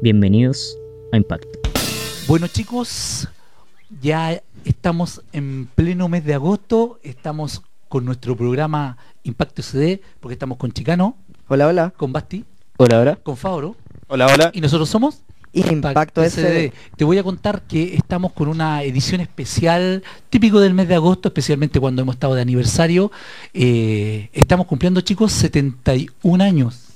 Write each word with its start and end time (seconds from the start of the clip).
Bienvenidos 0.00 0.76
a 1.12 1.16
Impacto. 1.16 1.48
Bueno 2.26 2.46
chicos, 2.46 3.28
ya 4.00 4.40
estamos 4.64 5.22
en 5.32 5.66
pleno 5.74 6.08
mes 6.08 6.24
de 6.24 6.34
agosto, 6.34 7.00
estamos 7.02 7.62
con 7.88 8.04
nuestro 8.04 8.36
programa 8.36 8.96
Impacto 9.24 9.62
CD, 9.62 10.00
porque 10.20 10.34
estamos 10.34 10.58
con 10.58 10.72
Chicano, 10.72 11.16
Hola, 11.48 11.66
hola. 11.66 11.92
con 11.96 12.12
Basti, 12.12 12.44
Hola, 12.76 13.00
hola. 13.00 13.16
con 13.16 13.36
Fabro, 13.36 13.76
Hola, 14.08 14.26
hola. 14.32 14.50
y 14.54 14.60
nosotros 14.60 14.88
somos 14.88 15.22
Impacto 15.52 16.22
SD. 16.22 16.72
Te 16.96 17.04
voy 17.04 17.18
a 17.18 17.22
contar 17.24 17.62
que 17.62 17.96
estamos 17.96 18.32
con 18.34 18.48
una 18.48 18.82
edición 18.84 19.20
especial, 19.20 20.04
típico 20.28 20.60
del 20.60 20.74
mes 20.74 20.86
de 20.88 20.94
agosto, 20.94 21.28
especialmente 21.28 21.80
cuando 21.80 22.02
hemos 22.02 22.14
estado 22.16 22.34
de 22.34 22.42
aniversario. 22.42 23.10
Eh, 23.54 24.28
estamos 24.34 24.66
cumpliendo, 24.66 25.00
chicos, 25.00 25.32
71 25.32 26.44
años. 26.44 26.87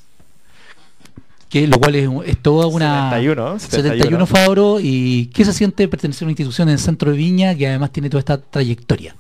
Que, 1.53 1.67
lo 1.67 1.79
cual 1.79 1.95
es, 1.97 2.09
es 2.25 2.39
toda 2.39 2.67
una... 2.67 3.11
71, 3.11 3.59
71 3.59 4.27
Fabro. 4.27 4.79
¿Y 4.81 5.27
qué 5.35 5.45
se 5.45 5.53
siente 5.53 5.87
pertenecer 5.87 6.25
a 6.25 6.27
una 6.27 6.31
institución 6.31 6.69
en 6.69 6.73
el 6.73 6.81
centro 6.81 7.11
de 7.11 7.19
Viña 7.19 7.55
que 7.55 7.69
además 7.69 7.91
tiene 7.91 8.09
toda 8.09 8.21
esta 8.21 8.39
trayectoria? 8.39 9.15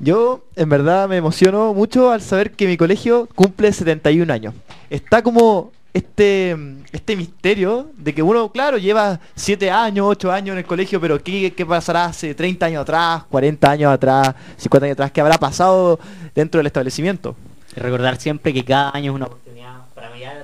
Yo, 0.00 0.44
en 0.56 0.68
verdad, 0.68 1.08
me 1.08 1.16
emociono 1.16 1.72
mucho 1.72 2.10
al 2.10 2.20
saber 2.20 2.50
que 2.50 2.66
mi 2.66 2.76
colegio 2.76 3.28
cumple 3.36 3.72
71 3.72 4.32
años. 4.32 4.54
Está 4.90 5.22
como 5.22 5.70
este, 5.92 6.56
este 6.90 7.14
misterio 7.14 7.90
de 7.96 8.12
que 8.12 8.20
uno, 8.20 8.50
claro, 8.50 8.76
lleva 8.76 9.20
7 9.36 9.70
años, 9.70 10.06
8 10.08 10.32
años 10.32 10.54
en 10.54 10.58
el 10.58 10.64
colegio, 10.64 11.00
pero 11.00 11.22
¿qué, 11.22 11.54
qué 11.54 11.64
pasará 11.64 12.06
hace 12.06 12.34
30 12.34 12.66
años 12.66 12.82
atrás, 12.82 13.22
40 13.30 13.70
años 13.70 13.92
atrás, 13.92 14.34
50 14.56 14.86
años 14.86 14.94
atrás? 14.94 15.12
¿Qué 15.12 15.20
habrá 15.20 15.38
pasado 15.38 16.00
dentro 16.34 16.58
del 16.58 16.66
establecimiento? 16.66 17.36
Y 17.76 17.78
recordar 17.78 18.16
siempre 18.16 18.52
que 18.52 18.64
cada 18.64 18.90
año 18.90 19.12
es 19.12 19.16
una 19.16 19.26
oportunidad 19.26 19.86
para 19.94 20.10
mirar 20.10 20.43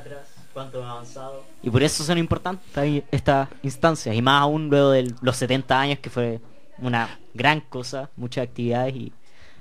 cuánto 0.61 0.79
hemos 0.79 0.91
avanzado. 0.91 1.45
Y 1.63 1.71
por 1.71 1.83
eso 1.83 2.05
son 2.05 2.19
importantes 2.19 3.03
estas 3.11 3.49
instancias. 3.63 4.15
Y 4.15 4.23
más 4.23 4.43
aún 4.43 4.69
luego 4.69 4.91
de 4.91 5.13
los 5.23 5.37
70 5.37 5.81
años, 5.81 5.99
que 6.01 6.11
fue 6.11 6.41
una 6.79 7.19
gran 7.35 7.61
cosa, 7.61 8.11
muchas 8.17 8.45
actividades 8.45 8.95
y 8.97 9.13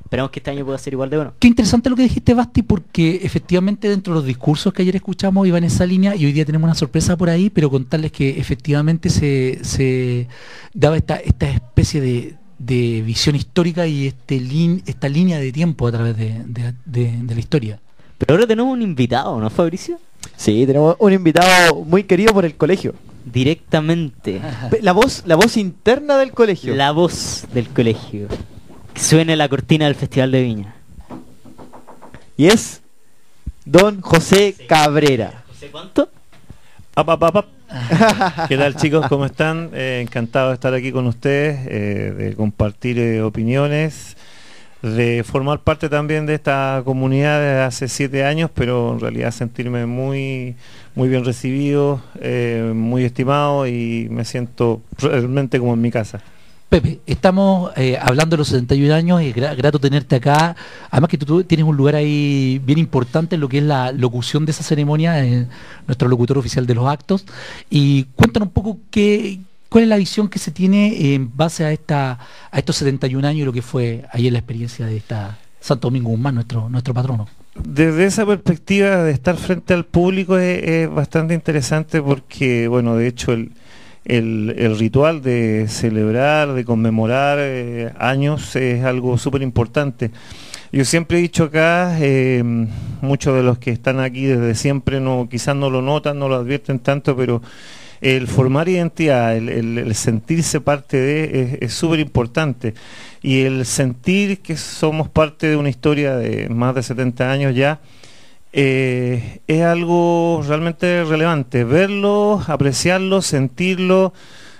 esperamos 0.03 0.31
que 0.31 0.39
este 0.39 0.51
año 0.51 0.65
pueda 0.65 0.77
ser 0.77 0.93
igual 0.93 1.09
de 1.09 1.17
bueno. 1.17 1.33
Qué 1.39 1.47
interesante 1.47 1.89
lo 1.89 1.95
que 1.95 2.03
dijiste, 2.03 2.33
Basti, 2.33 2.63
porque 2.63 3.19
efectivamente 3.23 3.87
dentro 3.89 4.13
de 4.13 4.19
los 4.19 4.25
discursos 4.25 4.73
que 4.73 4.81
ayer 4.81 4.95
escuchamos 4.95 5.45
iban 5.47 5.63
en 5.63 5.67
esa 5.67 5.85
línea 5.85 6.15
y 6.15 6.25
hoy 6.25 6.31
día 6.33 6.45
tenemos 6.45 6.65
una 6.67 6.75
sorpresa 6.75 7.15
por 7.17 7.29
ahí, 7.29 7.49
pero 7.49 7.69
contarles 7.69 8.11
que 8.11 8.39
efectivamente 8.39 9.09
se, 9.09 9.59
se 9.63 10.27
daba 10.73 10.97
esta, 10.97 11.17
esta 11.17 11.49
especie 11.49 12.01
de, 12.01 12.35
de 12.57 13.01
visión 13.05 13.35
histórica 13.35 13.85
y 13.85 14.07
este 14.07 14.39
lin- 14.39 14.81
esta 14.87 15.07
línea 15.09 15.37
de 15.39 15.51
tiempo 15.51 15.87
a 15.87 15.91
través 15.91 16.17
de, 16.17 16.43
de- 16.45 16.73
de- 16.85 17.17
de 17.23 17.33
la 17.35 17.39
historia. 17.39 17.79
Pero 18.17 18.33
ahora 18.33 18.47
tenemos 18.47 18.73
un 18.73 18.81
invitado, 18.81 19.39
¿no, 19.39 19.49
Fabricio? 19.49 19.99
Sí, 20.39 20.65
tenemos 20.65 20.95
un 20.99 21.11
invitado 21.11 21.83
muy 21.83 22.05
querido 22.05 22.33
por 22.33 22.45
el 22.45 22.55
colegio. 22.55 22.95
Directamente. 23.25 24.39
La 24.81 24.93
voz, 24.93 25.23
la 25.25 25.35
voz 25.35 25.57
interna 25.57 26.17
del 26.17 26.31
colegio. 26.31 26.73
La 26.75 26.93
voz 26.93 27.45
del 27.53 27.67
colegio. 27.67 28.29
Que 28.93 29.01
suene 29.01 29.35
la 29.35 29.49
cortina 29.49 29.83
del 29.83 29.95
Festival 29.95 30.31
de 30.31 30.41
Viña. 30.41 30.75
Y 32.37 32.47
es 32.47 32.79
Don 33.65 33.99
José 33.99 34.55
Cabrera. 34.65 35.43
¿José 35.49 35.67
cuánto? 35.71 36.09
Ap, 36.95 37.09
ap, 37.09 37.23
ap, 37.23 37.35
ap. 37.35 38.47
¿Qué 38.47 38.55
tal 38.55 38.77
chicos? 38.77 39.07
¿Cómo 39.09 39.25
están? 39.25 39.71
Eh, 39.73 39.99
encantado 40.01 40.47
de 40.47 40.53
estar 40.53 40.73
aquí 40.73 40.93
con 40.93 41.05
ustedes, 41.05 41.67
eh, 41.67 42.13
de 42.17 42.35
compartir 42.35 42.97
eh, 42.97 43.21
opiniones, 43.21 44.15
de 44.81 45.23
formar 45.25 45.59
parte 45.59 45.89
también 45.89 46.25
de 46.25 46.35
esta 46.35 46.81
comunidad 46.85 47.39
desde 47.39 47.61
hace 47.61 47.87
siete 47.89 48.23
años, 48.23 48.49
pero 48.53 48.93
en 48.93 48.99
realidad 48.99 49.31
sentirme 49.31 49.85
muy, 49.85 50.55
muy 50.95 51.09
bien 51.09 51.25
recibido, 51.25 52.01
eh, 52.21 52.71
muy 52.73 53.03
estimado 53.03 53.67
y 53.67 54.07
me 54.09 54.23
siento 54.23 54.81
realmente 54.97 55.59
como 55.59 55.73
en 55.73 55.81
mi 55.81 55.91
casa. 55.91 56.21
Pepe, 56.69 56.99
estamos 57.07 57.71
eh, 57.77 57.97
hablando 57.99 58.35
de 58.35 58.37
los 58.37 58.49
71 58.49 58.93
años, 58.93 59.21
es 59.21 59.35
gra- 59.35 59.55
grato 59.57 59.79
tenerte 59.79 60.15
acá. 60.17 60.55
Además 60.91 61.09
que 61.09 61.17
tú, 61.17 61.25
tú 61.25 61.43
tienes 61.43 61.65
un 61.65 61.75
lugar 61.75 61.95
ahí 61.95 62.61
bien 62.63 62.77
importante 62.77 63.33
en 63.35 63.41
lo 63.41 63.49
que 63.49 63.57
es 63.57 63.63
la 63.63 63.91
locución 63.91 64.45
de 64.45 64.51
esa 64.51 64.61
ceremonia, 64.63 65.25
eh, 65.25 65.47
nuestro 65.87 66.07
locutor 66.07 66.37
oficial 66.37 66.67
de 66.67 66.75
los 66.75 66.87
actos. 66.87 67.25
Y 67.71 68.03
cuéntanos 68.15 68.49
un 68.49 68.53
poco 68.53 68.77
qué, 68.91 69.39
cuál 69.69 69.83
es 69.83 69.89
la 69.89 69.97
visión 69.97 70.27
que 70.27 70.39
se 70.39 70.51
tiene 70.51 71.13
en 71.13 71.31
base 71.35 71.63
a 71.65 71.71
esta 71.71 72.19
a 72.51 72.57
estos 72.59 72.75
71 72.77 73.27
años 73.27 73.41
y 73.41 73.45
lo 73.45 73.53
que 73.53 73.61
fue 73.61 74.03
ayer 74.11 74.31
la 74.33 74.39
experiencia 74.39 74.85
de 74.85 74.97
esta 74.97 75.37
Santo 75.61 75.87
Domingo 75.87 76.09
Guzmán, 76.09 76.35
nuestro, 76.35 76.69
nuestro 76.69 76.93
patrono. 76.93 77.27
Desde 77.61 78.05
esa 78.05 78.25
perspectiva 78.25 79.03
de 79.03 79.11
estar 79.11 79.35
frente 79.35 79.73
al 79.73 79.85
público 79.85 80.37
es, 80.37 80.89
bastante 80.89 81.33
interesante 81.33 82.01
porque, 82.01 82.67
bueno, 82.69 82.95
de 82.95 83.07
hecho 83.07 83.33
el, 83.33 83.51
el- 84.05 84.55
el 84.57 84.79
ritual 84.79 85.21
de 85.21 85.65
celebrar, 85.67 86.53
de 86.53 86.63
conmemorar 86.63 87.37
eh, 87.41 87.91
años 87.99 88.55
es 88.55 88.83
algo 88.85 89.17
súper 89.17 89.41
importante. 89.41 90.11
Yo 90.71 90.85
siempre 90.85 91.17
he 91.17 91.21
dicho 91.21 91.45
acá, 91.45 91.97
eh, 91.99 92.41
muchos 93.01 93.35
de 93.35 93.43
los 93.43 93.57
que 93.57 93.71
están 93.71 93.99
aquí 93.99 94.25
desde 94.25 94.55
siempre 94.55 95.01
no, 95.01 95.27
quizás 95.29 95.55
no 95.55 95.69
lo 95.69 95.81
notan, 95.81 96.17
no 96.19 96.29
lo 96.29 96.35
advierten 96.35 96.79
tanto, 96.79 97.15
pero 97.17 97.41
el 98.01 98.27
formar 98.27 98.69
identidad, 98.69 99.35
el, 99.35 99.93
sentirse 99.95 100.61
parte 100.61 100.97
de, 100.97 101.57
es- 101.61 101.73
súper 101.73 101.99
importante. 101.99 102.73
Y 103.21 103.41
el 103.41 103.65
sentir 103.65 104.39
que 104.39 104.55
somos 104.57 105.09
parte 105.09 105.47
de 105.47 105.55
una 105.57 105.69
historia 105.69 106.15
de 106.15 106.47
más 106.49 106.75
de 106.75 106.83
70 106.83 107.31
años 107.31 107.55
ya, 107.55 107.79
eh, 108.53 109.39
es 109.47 109.61
algo 109.63 110.43
realmente 110.47 111.03
relevante. 111.03 111.63
Verlo, 111.63 112.41
apreciarlo, 112.47 113.21
sentirlo, 113.21 114.13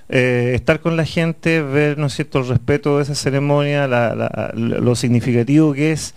eh, 0.09 0.51
estar 0.55 0.79
con 0.79 0.97
la 0.97 1.05
gente, 1.05 1.61
ver 1.61 1.97
¿no 1.97 2.07
es 2.07 2.13
cierto? 2.15 2.39
el 2.39 2.47
respeto 2.47 2.97
de 2.97 3.03
esa 3.03 3.15
ceremonia, 3.15 3.87
lo 4.55 4.95
significativo 4.95 5.73
que 5.73 5.91
es 5.91 6.13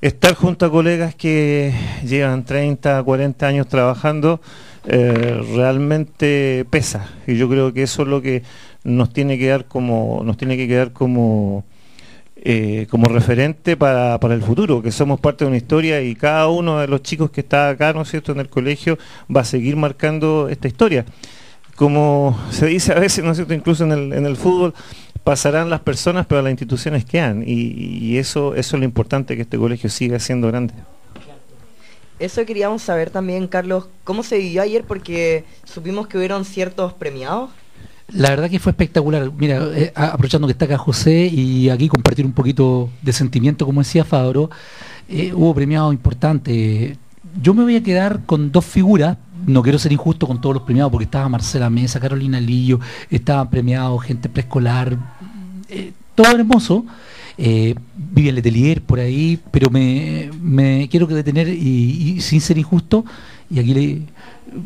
estar 0.00 0.34
junto 0.34 0.64
a 0.66 0.70
colegas 0.70 1.14
que 1.14 1.72
llevan 2.04 2.44
30, 2.44 3.02
40 3.02 3.46
años 3.46 3.68
trabajando, 3.68 4.40
eh, 4.86 5.40
realmente 5.54 6.66
pesa. 6.70 7.08
Y 7.26 7.36
yo 7.36 7.48
creo 7.48 7.72
que 7.72 7.82
eso 7.82 8.02
es 8.02 8.08
lo 8.08 8.22
que 8.22 8.42
nos 8.84 9.12
tiene 9.12 9.38
que 9.38 9.48
dar 9.48 9.66
como, 9.66 10.22
nos 10.24 10.36
tiene 10.36 10.56
que 10.56 10.66
quedar 10.66 10.92
como 10.92 11.64
eh, 12.42 12.86
como 12.88 13.06
referente 13.06 13.76
para, 13.76 14.18
para 14.18 14.32
el 14.32 14.40
futuro, 14.40 14.80
que 14.80 14.90
somos 14.92 15.20
parte 15.20 15.44
de 15.44 15.48
una 15.48 15.58
historia 15.58 16.00
y 16.00 16.14
cada 16.14 16.48
uno 16.48 16.78
de 16.78 16.88
los 16.88 17.02
chicos 17.02 17.30
que 17.30 17.42
está 17.42 17.68
acá, 17.68 17.92
¿no 17.92 18.00
es 18.00 18.08
cierto?, 18.08 18.32
en 18.32 18.40
el 18.40 18.48
colegio 18.48 18.98
va 19.34 19.42
a 19.42 19.44
seguir 19.44 19.76
marcando 19.76 20.48
esta 20.48 20.66
historia. 20.66 21.04
Como 21.76 22.40
se 22.50 22.64
dice 22.64 22.92
a 22.92 22.98
veces, 22.98 23.22
¿no 23.22 23.32
es 23.32 23.36
cierto?, 23.36 23.52
incluso 23.52 23.84
en 23.84 23.92
el, 23.92 24.12
en 24.14 24.24
el 24.24 24.38
fútbol, 24.38 24.72
pasarán 25.22 25.68
las 25.68 25.80
personas, 25.80 26.24
pero 26.26 26.40
las 26.40 26.50
instituciones 26.50 27.04
quedan. 27.04 27.42
Y, 27.46 27.52
y 27.52 28.16
eso, 28.16 28.54
eso 28.54 28.76
es 28.76 28.80
lo 28.80 28.86
importante, 28.86 29.36
que 29.36 29.42
este 29.42 29.58
colegio 29.58 29.90
siga 29.90 30.18
siendo 30.18 30.48
grande. 30.48 30.72
Eso 32.20 32.44
queríamos 32.44 32.82
saber 32.82 33.08
también, 33.08 33.48
Carlos, 33.48 33.86
¿cómo 34.04 34.22
se 34.22 34.36
vivió 34.36 34.60
ayer? 34.60 34.84
Porque 34.84 35.46
supimos 35.64 36.06
que 36.06 36.18
hubieron 36.18 36.44
ciertos 36.44 36.92
premiados. 36.92 37.48
La 38.12 38.28
verdad 38.28 38.50
que 38.50 38.58
fue 38.58 38.72
espectacular. 38.72 39.32
Mira, 39.32 39.68
eh, 39.74 39.90
aprovechando 39.94 40.46
que 40.46 40.52
está 40.52 40.66
acá 40.66 40.76
José 40.76 41.26
y 41.32 41.70
aquí 41.70 41.88
compartir 41.88 42.26
un 42.26 42.32
poquito 42.32 42.90
de 43.00 43.14
sentimiento, 43.14 43.64
como 43.64 43.80
decía 43.80 44.04
Fabro, 44.04 44.50
eh, 45.08 45.32
hubo 45.32 45.54
premiados 45.54 45.94
importantes. 45.94 46.98
Yo 47.40 47.54
me 47.54 47.62
voy 47.62 47.76
a 47.76 47.82
quedar 47.82 48.20
con 48.26 48.52
dos 48.52 48.66
figuras. 48.66 49.16
No 49.46 49.62
quiero 49.62 49.78
ser 49.78 49.92
injusto 49.92 50.26
con 50.26 50.42
todos 50.42 50.56
los 50.56 50.64
premiados 50.64 50.92
porque 50.92 51.04
estaba 51.04 51.26
Marcela 51.30 51.70
Mesa, 51.70 52.00
Carolina 52.00 52.38
Lillo, 52.38 52.80
estaban 53.08 53.48
premiados 53.48 54.02
gente 54.02 54.28
preescolar, 54.28 54.98
eh, 55.70 55.92
todo 56.22 56.36
hermoso. 56.36 56.84
Eh, 57.38 57.74
Vivian 57.96 58.34
Letelier 58.34 58.82
por 58.82 59.00
ahí, 59.00 59.38
pero 59.50 59.70
me, 59.70 60.30
me 60.40 60.88
quiero 60.90 61.06
detener 61.06 61.48
y, 61.48 62.20
sin 62.20 62.40
ser 62.40 62.58
injusto, 62.58 63.04
y 63.48 63.58
aquí 63.58 63.72
le, 63.72 64.02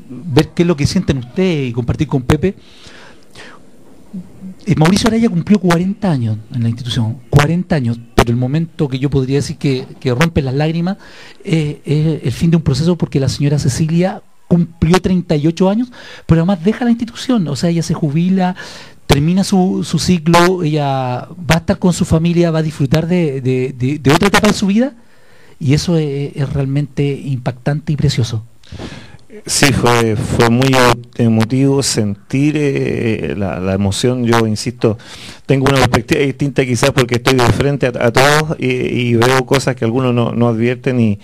ver 0.09 0.49
qué 0.49 0.63
es 0.63 0.67
lo 0.67 0.77
que 0.77 0.87
sienten 0.87 1.19
ustedes 1.19 1.71
y 1.71 1.73
compartir 1.73 2.09
con 2.09 2.23
Pepe. 2.23 2.57
Eh, 4.67 4.75
Mauricio 4.77 5.09
Araya 5.09 5.29
cumplió 5.29 5.61
40 5.61 6.11
años 6.11 6.39
en 6.53 6.63
la 6.63 6.69
institución, 6.69 7.19
40 7.31 7.77
años, 7.77 8.01
pero 8.15 8.31
el 8.31 8.37
momento 8.37 8.89
que 8.89 8.99
yo 8.99 9.09
podría 9.09 9.37
decir 9.37 9.57
que, 9.57 9.87
rompe 10.19 10.43
las 10.43 10.55
lágrimas 10.55 10.97
es 11.45 11.77
el 11.87 12.33
fin 12.33 12.51
de 12.51 12.57
un 12.57 12.63
proceso 12.63 12.97
porque 12.97 13.21
la 13.21 13.29
señora 13.29 13.59
Cecilia 13.59 14.23
cumplió 14.49 15.01
38 15.01 15.71
años, 15.71 15.93
pero 16.27 16.41
además 16.41 16.65
deja 16.65 16.85
la 16.85 16.91
institución, 16.91 17.47
o 17.49 17.57
sea, 17.57 17.71
ella 17.71 17.83
se 17.83 17.95
jubila, 17.95 18.57
termina 19.07 19.45
su, 19.45 19.83
su 19.85 19.99
ciclo, 19.99 20.63
ella 20.63 21.29
va 21.39 21.55
a 21.55 21.59
estar 21.59 21.79
con 21.79 21.93
su 21.93 22.05
familia, 22.05 22.51
va 22.51 22.61
a 22.61 22.63
disfrutar 22.63 23.07
de, 23.07 23.41
de- 23.41 23.99
de- 23.99 24.13
otra 24.13 24.29
etapa 24.29 24.49
de 24.49 24.55
su 24.55 24.67
vida, 24.67 24.95
y 25.61 25.75
eso 25.75 25.97
es, 25.97 26.53
realmente 26.53 27.05
impactante 27.05 27.93
y 27.93 27.97
precioso. 27.97 28.45
Sí, 29.47 29.73
fue, 29.73 30.15
fue 30.17 30.49
muy 30.49 30.71
emotivo 31.17 31.83
sentir 31.83 32.55
eh, 32.57 33.35
la, 33.37 33.59
la 33.59 33.75
emoción. 33.75 34.25
Yo 34.25 34.47
insisto, 34.47 34.97
tengo 35.45 35.67
una 35.67 35.79
perspectiva 35.79 36.21
distinta 36.21 36.65
quizás 36.65 36.93
porque 36.93 37.17
estoy 37.17 37.35
de 37.35 37.45
frente 37.53 37.87
a, 37.87 37.93
a 38.07 38.13
todos 38.13 38.57
y, 38.61 38.67
y 38.69 39.15
veo 39.17 39.45
cosas 39.45 39.75
que 39.75 39.85
algunos 39.85 40.15
no, 40.15 40.33
no 40.33 40.49
advierten 40.49 41.01
y, 41.01 41.19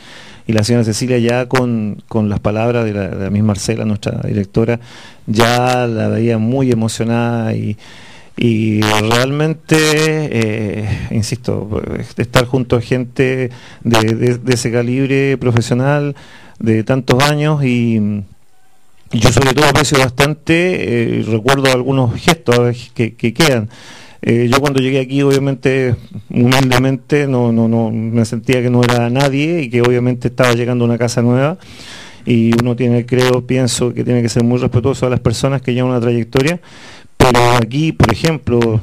y 0.51 0.53
la 0.53 0.65
señora 0.65 0.85
Cecilia 0.85 1.19
ya 1.19 1.47
con, 1.47 2.03
con 2.09 2.29
las 2.29 2.41
palabras 2.41 2.85
de 2.85 2.93
la, 2.93 3.07
de 3.09 3.31
misma 3.31 3.49
Marcela, 3.49 3.85
nuestra 3.85 4.21
directora, 4.25 4.81
ya 5.27 5.87
la 5.87 6.09
veía 6.09 6.39
muy 6.39 6.73
emocionada 6.73 7.55
y, 7.55 7.77
y 8.37 8.81
realmente, 8.81 9.77
eh, 9.79 10.89
insisto, 11.13 11.81
estar 12.17 12.47
junto 12.47 12.77
a 12.77 12.81
gente 12.81 13.51
de, 13.85 14.01
de- 14.39 14.53
ese 14.55 14.73
calibre 14.73 15.39
profesional 15.39 16.17
de 16.59 16.83
tantos 16.83 17.23
años 17.23 17.65
y, 17.65 18.23
yo 19.13 19.33
sobre 19.33 19.55
todo 19.55 19.67
aprecio 19.67 19.99
bastante, 19.99 21.21
eh, 21.21 21.25
recuerdo 21.29 21.73
algunos 21.73 22.15
gestos 22.21 22.91
que 22.95 23.15
quedan. 23.35 23.69
Eh, 24.23 24.49
yo 24.53 24.61
cuando 24.61 24.81
llegué 24.81 25.01
aquí, 25.01 25.23
obviamente, 25.23 25.95
humildemente, 26.29 27.27
no, 27.27 27.53
no, 27.53 27.69
no 27.69 27.91
me 27.91 28.25
sentía 28.25 28.61
que 28.63 28.71
no 28.71 28.83
era 28.83 29.09
nadie 29.11 29.63
y 29.63 29.71
que 29.71 29.81
obviamente 29.83 30.29
estaba 30.29 30.53
llegando 30.53 30.85
a 30.85 30.89
una 30.89 30.99
casa 30.99 31.23
nueva. 31.23 31.57
Y 32.27 32.53
uno 32.61 32.77
tiene, 32.77 33.07
creo, 33.07 33.47
pienso 33.47 33.95
que 33.95 34.05
tiene 34.05 34.21
que 34.21 34.29
ser 34.29 34.45
muy 34.45 34.59
respetuoso 34.59 35.07
a 35.07 35.11
las 35.11 35.21
personas 35.21 35.63
que 35.63 35.73
llevan 35.73 35.91
una 35.93 36.01
trayectoria. 36.01 36.61
Pero 37.17 37.39
aquí, 37.57 37.93
por 37.93 38.13
ejemplo, 38.13 38.81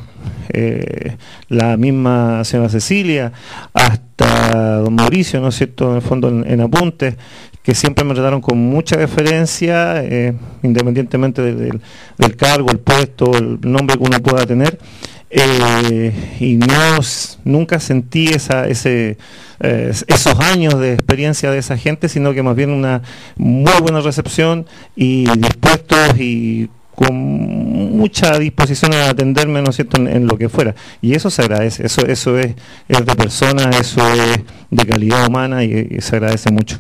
eh, 0.50 1.16
la 1.50 1.78
misma 1.78 2.44
señora 2.44 2.70
Cecilia, 2.70 3.32
hasta 3.74 4.78
don 4.78 4.96
Mauricio, 4.96 5.40
¿no 5.40 5.50
es 5.50 5.56
cierto?, 5.56 5.90
en 5.92 5.96
el 5.98 6.02
fondo 6.02 6.30
en, 6.30 6.62
apuntes, 6.62 7.16
que 7.64 7.76
siempre 7.76 8.04
me 8.06 8.14
trataron 8.14 8.42
con 8.42 8.58
mucha 8.58 8.96
deferencia, 8.96 10.04
eh, 10.04 10.34
independientemente 10.64 11.42
del- 11.42 11.82
del 12.18 12.36
cargo, 12.36 12.70
el 12.72 12.80
puesto, 12.80 13.36
el 13.38 13.60
nombre 13.62 13.98
que 13.98 14.04
uno 14.04 14.20
pueda 14.20 14.46
tener. 14.46 14.80
Eh, 15.30 16.38
y 16.40 16.58
no, 16.58 17.00
nunca 17.44 17.80
sentí 17.80 18.28
esa, 18.28 18.68
ese, 18.68 19.18
eh, 19.60 19.94
esos 20.08 20.40
años 20.40 20.80
de 20.80 20.94
experiencia 20.94 21.52
de 21.52 21.58
esa 21.58 21.78
gente, 21.78 22.10
sino 22.10 22.34
que 22.34 22.44
más 22.44 22.56
bien 22.56 22.72
una 22.72 23.02
muy 23.36 23.74
buena 23.82 24.02
recepción 24.02 24.66
y 24.96 25.26
dispuestos 25.38 26.18
y 26.18 26.70
con 26.96 27.14
mucha 27.16 28.40
disposición 28.40 28.94
a 28.94 29.10
atenderme, 29.10 29.62
¿no 29.62 29.72
cierto?, 29.72 29.98
en, 29.98 30.26
lo 30.26 30.38
que 30.38 30.50
fuera. 30.50 30.74
Y 31.02 31.14
eso 31.14 31.30
se 31.30 31.44
agradece, 31.44 31.86
eso, 31.86 32.06
eso 32.08 32.40
es, 32.40 32.56
es 32.88 33.06
de 33.06 33.16
persona, 33.16 33.70
eso 33.70 34.02
es 34.14 34.40
de 34.72 34.86
calidad 34.86 35.28
humana 35.28 35.64
y, 35.64 35.88
y 35.92 36.02
se 36.02 36.16
agradece 36.16 36.52
mucho. 36.52 36.80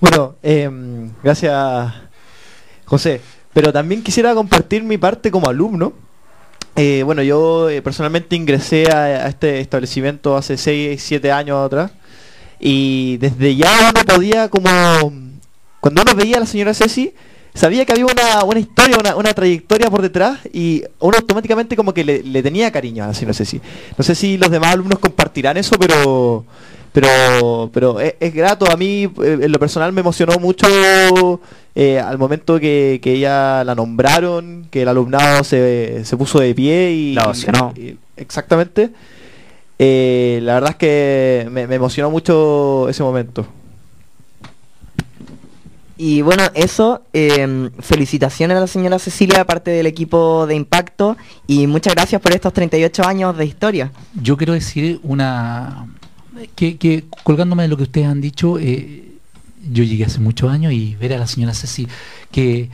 Bueno, 0.00 0.34
em, 0.42 1.10
gracias 1.22 1.92
José. 2.84 3.20
Pero 3.54 3.72
también 3.72 4.02
quisiera 4.02 4.34
compartir 4.34 4.82
mi 4.82 4.98
parte 4.98 5.30
como 5.30 5.48
alumno. 5.48 5.92
Eh, 6.76 7.02
bueno, 7.04 7.22
yo 7.22 7.68
eh, 7.68 7.82
personalmente 7.82 8.34
ingresé 8.34 8.90
a, 8.90 9.04
a 9.04 9.28
este 9.28 9.60
establecimiento 9.60 10.36
hace 10.36 10.56
6, 10.56 11.02
7 11.02 11.30
años 11.30 11.64
atrás. 11.64 11.92
Y 12.58 13.16
desde 13.18 13.56
ya 13.56 13.90
uno 13.90 14.04
podía 14.04 14.48
como... 14.48 14.70
Cuando 15.80 16.02
uno 16.02 16.14
veía 16.14 16.36
a 16.36 16.40
la 16.40 16.46
señora 16.46 16.74
Ceci, 16.74 17.12
sabía 17.54 17.84
que 17.84 17.92
había 17.92 18.06
una, 18.06 18.44
una 18.44 18.60
historia, 18.60 18.98
una, 18.98 19.16
una 19.16 19.34
trayectoria 19.34 19.90
por 19.90 20.00
detrás 20.00 20.38
y 20.52 20.84
uno 21.00 21.16
automáticamente 21.18 21.74
como 21.74 21.92
que 21.92 22.04
le, 22.04 22.22
le 22.22 22.40
tenía 22.40 22.70
cariño 22.70 23.02
a 23.02 23.08
la 23.08 23.14
señora 23.14 23.34
Ceci. 23.34 23.60
No 23.98 24.04
sé 24.04 24.14
si 24.14 24.38
los 24.38 24.48
demás 24.48 24.72
alumnos 24.72 25.00
compartirán 25.00 25.56
eso, 25.56 25.76
pero 25.80 26.44
pero 26.92 27.70
pero 27.72 28.00
es, 28.00 28.14
es 28.20 28.34
grato 28.34 28.70
a 28.70 28.76
mí 28.76 29.04
eh, 29.04 29.38
en 29.42 29.50
lo 29.52 29.58
personal 29.58 29.92
me 29.92 30.00
emocionó 30.02 30.38
mucho 30.38 30.66
eh, 31.74 31.98
al 31.98 32.18
momento 32.18 32.60
que, 32.60 33.00
que 33.02 33.14
ella 33.14 33.64
la 33.64 33.74
nombraron 33.74 34.66
que 34.70 34.82
el 34.82 34.88
alumnado 34.88 35.42
se, 35.44 36.04
se 36.04 36.16
puso 36.16 36.38
de 36.40 36.54
pie 36.54 36.92
y 36.92 37.14
La 37.14 37.24
ovacionó. 37.24 37.72
y- 37.76 37.96
exactamente 38.16 38.90
Eh, 39.78 40.38
la 40.42 40.54
verdad 40.54 40.70
es 40.70 40.76
que 40.76 41.48
me, 41.50 41.66
me 41.66 41.74
emocionó 41.76 42.10
mucho 42.10 42.88
ese 42.88 43.02
momento 43.02 43.46
Y 45.98 46.20
bueno, 46.22 46.42
eso, 46.54 47.02
eh, 47.12 47.70
felicitaciones 47.80 48.56
a 48.56 48.60
la 48.60 48.66
señora 48.66 48.98
Cecilia, 48.98 49.44
parte 49.44 49.70
del 49.70 49.86
equipo 49.86 50.46
de 50.48 50.54
Impacto, 50.56 51.16
y 51.46 51.66
muchas 51.68 51.94
gracias 51.94 52.20
por 52.20 52.32
estos 52.32 52.52
38 52.52 53.06
años 53.06 53.36
de 53.36 53.44
historia. 53.44 53.92
Yo 54.20 54.36
quiero 54.36 54.52
decir 54.54 54.98
una 55.04 55.86
que, 56.54 56.76
que 56.76 57.04
colgándome 57.24 57.62
de 57.64 57.68
lo 57.68 57.76
que 57.76 57.84
ustedes 57.84 58.06
han 58.06 58.20
dicho, 58.20 58.58
eh, 58.58 59.04
yo 59.70 59.84
llegué 59.84 60.04
hace 60.04 60.18
muchos 60.20 60.50
años 60.50 60.72
y 60.72 60.96
ver 60.96 61.12
a 61.12 61.18
la 61.18 61.26
señora 61.26 61.54
Ceci 61.54 61.86
que 62.30 62.68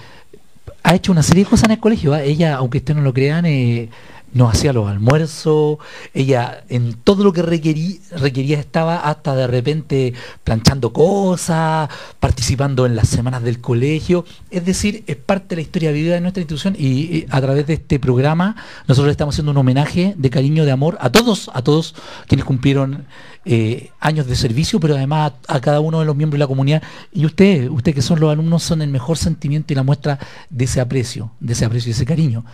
ha 0.82 0.94
hecho 0.94 1.12
una 1.12 1.22
serie 1.22 1.44
de 1.44 1.50
cosas 1.50 1.64
en 1.64 1.72
el 1.72 1.80
colegio. 1.80 2.14
¿ah? 2.14 2.22
Ella, 2.22 2.56
aunque 2.56 2.78
ustedes 2.78 2.96
no 2.96 3.02
lo 3.02 3.12
crean, 3.12 3.44
eh, 3.46 3.90
nos 4.34 4.52
hacía 4.54 4.74
los 4.74 4.86
almuerzos, 4.88 5.78
ella 6.12 6.62
en 6.68 6.92
todo 6.92 7.24
lo 7.24 7.32
que 7.32 7.42
requerí- 7.42 7.98
requería 8.10 8.60
estaba 8.60 9.00
hasta 9.00 9.34
de 9.34 9.46
repente 9.46 10.12
planchando 10.44 10.92
cosas, 10.92 11.88
participando 12.20 12.84
en 12.84 12.94
las 12.94 13.08
semanas 13.08 13.42
del 13.42 13.58
colegio. 13.60 14.26
Es 14.50 14.66
decir, 14.66 15.02
es 15.06 15.16
parte 15.16 15.48
de 15.48 15.56
la 15.56 15.62
historia 15.62 15.92
vivida 15.92 16.14
de 16.14 16.20
nuestra 16.20 16.42
institución 16.42 16.76
y 16.78 17.16
eh, 17.16 17.26
a 17.30 17.40
través 17.40 17.66
de 17.66 17.74
este 17.74 17.98
programa 17.98 18.54
nosotros 18.86 19.10
estamos 19.10 19.34
haciendo 19.34 19.52
un 19.52 19.58
homenaje 19.58 20.14
de 20.16 20.30
cariño, 20.30 20.66
de 20.66 20.72
amor 20.72 20.98
a 21.00 21.10
todos, 21.10 21.50
a 21.54 21.62
todos 21.62 21.94
quienes 22.26 22.44
cumplieron 22.44 23.06
eh, 23.50 23.90
años 23.98 24.26
de 24.26 24.36
servicio, 24.36 24.78
pero 24.78 24.94
además 24.94 25.32
a, 25.48 25.54
a 25.56 25.60
cada 25.60 25.80
uno 25.80 26.00
de 26.00 26.04
los 26.04 26.14
miembros 26.14 26.36
de 26.36 26.40
la 26.44 26.46
comunidad. 26.46 26.82
Y 27.12 27.24
ustedes, 27.24 27.70
ustedes 27.70 27.94
que 27.94 28.02
son 28.02 28.20
los 28.20 28.30
alumnos, 28.30 28.62
son 28.62 28.82
el 28.82 28.90
mejor 28.90 29.16
sentimiento 29.16 29.72
y 29.72 29.76
la 29.76 29.82
muestra 29.82 30.18
de 30.50 30.64
ese 30.66 30.80
aprecio, 30.80 31.30
de 31.40 31.54
ese 31.54 31.64
aprecio 31.64 31.88
y 31.88 31.92
ese 31.92 32.04
cariño. 32.04 32.44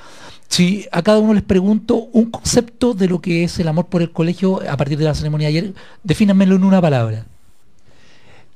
Si 0.48 0.86
a 0.92 1.02
cada 1.02 1.18
uno 1.18 1.34
les 1.34 1.42
pregunto 1.42 1.96
un 2.12 2.30
concepto 2.30 2.94
de 2.94 3.08
lo 3.08 3.20
que 3.20 3.42
es 3.42 3.58
el 3.58 3.66
amor 3.66 3.86
por 3.86 4.02
el 4.02 4.12
colegio 4.12 4.60
a 4.70 4.76
partir 4.76 4.96
de 4.98 5.04
la 5.04 5.14
ceremonia 5.14 5.48
de 5.48 5.58
ayer, 5.58 5.74
defínanmelo 6.04 6.54
en 6.54 6.62
una 6.64 6.80
palabra. 6.80 7.26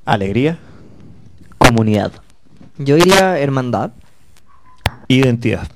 alegría 0.05 0.57
Comunidad. 1.57 2.13
Yo 2.77 2.95
diría 2.95 3.37
hermandad. 3.37 3.91
Identidad. 5.09 5.67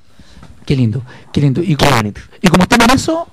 Qué 0.64 0.74
lindo, 0.74 1.02
qué 1.32 1.42
lindo. 1.42 1.60
Y 1.62 1.76
Qué 1.76 1.84
como, 1.84 1.96
bonito. 1.96 2.20
y 2.40 2.48
como 2.48 2.62
estamos 2.62 2.88
en 2.88 2.94
eso, 2.94 3.28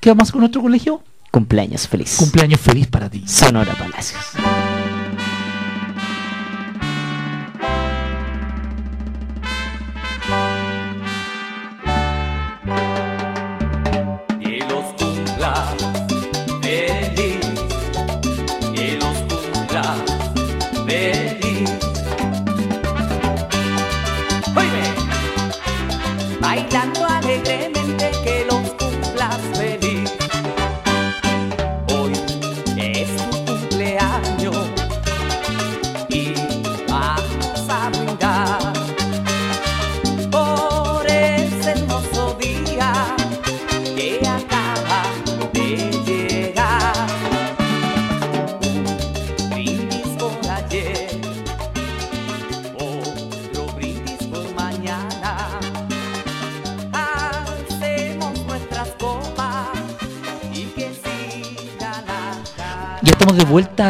¿qué 0.00 0.10
vamos 0.10 0.32
con 0.32 0.40
nuestro 0.40 0.60
colegio? 0.62 1.00
Cumpleaños 1.32 1.88
feliz. 1.88 2.16
Cumpleaños 2.18 2.60
feliz 2.60 2.86
para 2.86 3.08
ti. 3.08 3.24
Sonora 3.26 3.74
Palacios. 3.74 4.22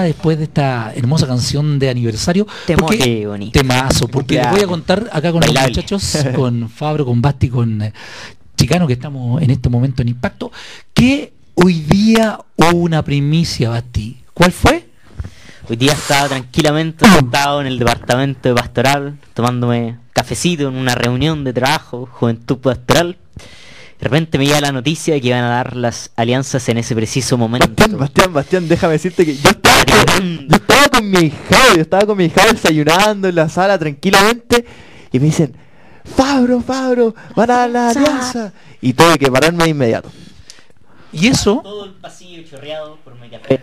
Después 0.00 0.38
de 0.38 0.44
esta 0.44 0.92
hermosa 0.94 1.26
canción 1.26 1.78
de 1.78 1.90
aniversario. 1.90 2.46
Porque-. 2.78 3.26
Temazo, 3.52 4.08
porque 4.08 4.36
les 4.36 4.50
voy 4.50 4.60
a 4.60 4.66
contar 4.66 5.10
acá 5.12 5.30
con 5.30 5.42
los 5.42 5.52
muchachos, 5.52 6.18
con 6.34 6.70
Fabro, 6.70 7.04
con 7.04 7.20
Basti, 7.20 7.50
con 7.50 7.82
eh, 7.82 7.92
Chicano, 8.56 8.86
que 8.86 8.94
estamos 8.94 9.42
en 9.42 9.50
este 9.50 9.68
momento 9.68 10.02
en 10.02 10.08
Impacto, 10.08 10.50
que 10.94 11.32
hoy 11.54 11.80
día 11.80 12.38
hubo 12.56 12.78
una 12.78 13.02
primicia, 13.02 13.68
Basti. 13.68 14.16
¿Cuál 14.32 14.52
fue? 14.52 14.88
Hoy 15.68 15.76
día 15.76 15.92
estaba 15.92 16.28
tranquilamente 16.28 17.06
sentado 17.08 17.60
en 17.60 17.66
el 17.66 17.78
departamento 17.78 18.48
de 18.48 18.54
pastoral, 18.54 19.18
tomándome 19.32 19.98
cafecito 20.12 20.68
en 20.68 20.74
una 20.74 20.94
reunión 20.94 21.44
de 21.44 21.52
trabajo, 21.52 22.08
juventud 22.10 22.58
pastoral. 22.58 23.16
De 24.02 24.08
repente 24.08 24.36
me 24.36 24.46
llega 24.46 24.60
la 24.60 24.72
noticia 24.72 25.14
de 25.14 25.20
que 25.20 25.28
iban 25.28 25.44
a 25.44 25.48
dar 25.48 25.76
las 25.76 26.10
alianzas 26.16 26.68
en 26.68 26.76
ese 26.78 26.92
preciso 26.92 27.38
momento. 27.38 27.68
Bastián, 27.68 27.96
Bastián, 27.96 28.32
Bastián, 28.32 28.68
déjame 28.68 28.94
decirte 28.94 29.24
que 29.24 29.36
yo 29.36 29.48
estaba, 29.48 29.84
con, 29.84 30.48
yo 30.48 30.56
estaba 30.56 30.88
con 30.88 31.08
mi 31.08 31.18
hijado, 31.20 31.76
yo 31.76 31.82
estaba 31.82 32.06
con 32.06 32.18
mi 32.18 32.24
hijado 32.24 32.50
desayunando 32.50 33.28
en 33.28 33.34
la 33.36 33.48
sala 33.48 33.78
tranquilamente 33.78 34.66
y 35.12 35.20
me 35.20 35.26
dicen, 35.26 35.54
Fabro, 36.04 36.60
Fabro, 36.60 37.14
van 37.36 37.50
a 37.52 37.56
dar 37.58 37.70
la 37.70 37.90
alianza. 37.90 38.52
Y 38.80 38.92
tuve 38.92 39.20
que 39.20 39.30
pararme 39.30 39.62
de 39.62 39.70
inmediato. 39.70 40.10
Y 41.12 41.28
eso, 41.28 41.60
Todo 41.62 41.84
el 41.84 41.92
pasillo 41.92 42.42
chorreado 42.42 42.98
por 43.04 43.16
mi 43.20 43.30
café. 43.30 43.60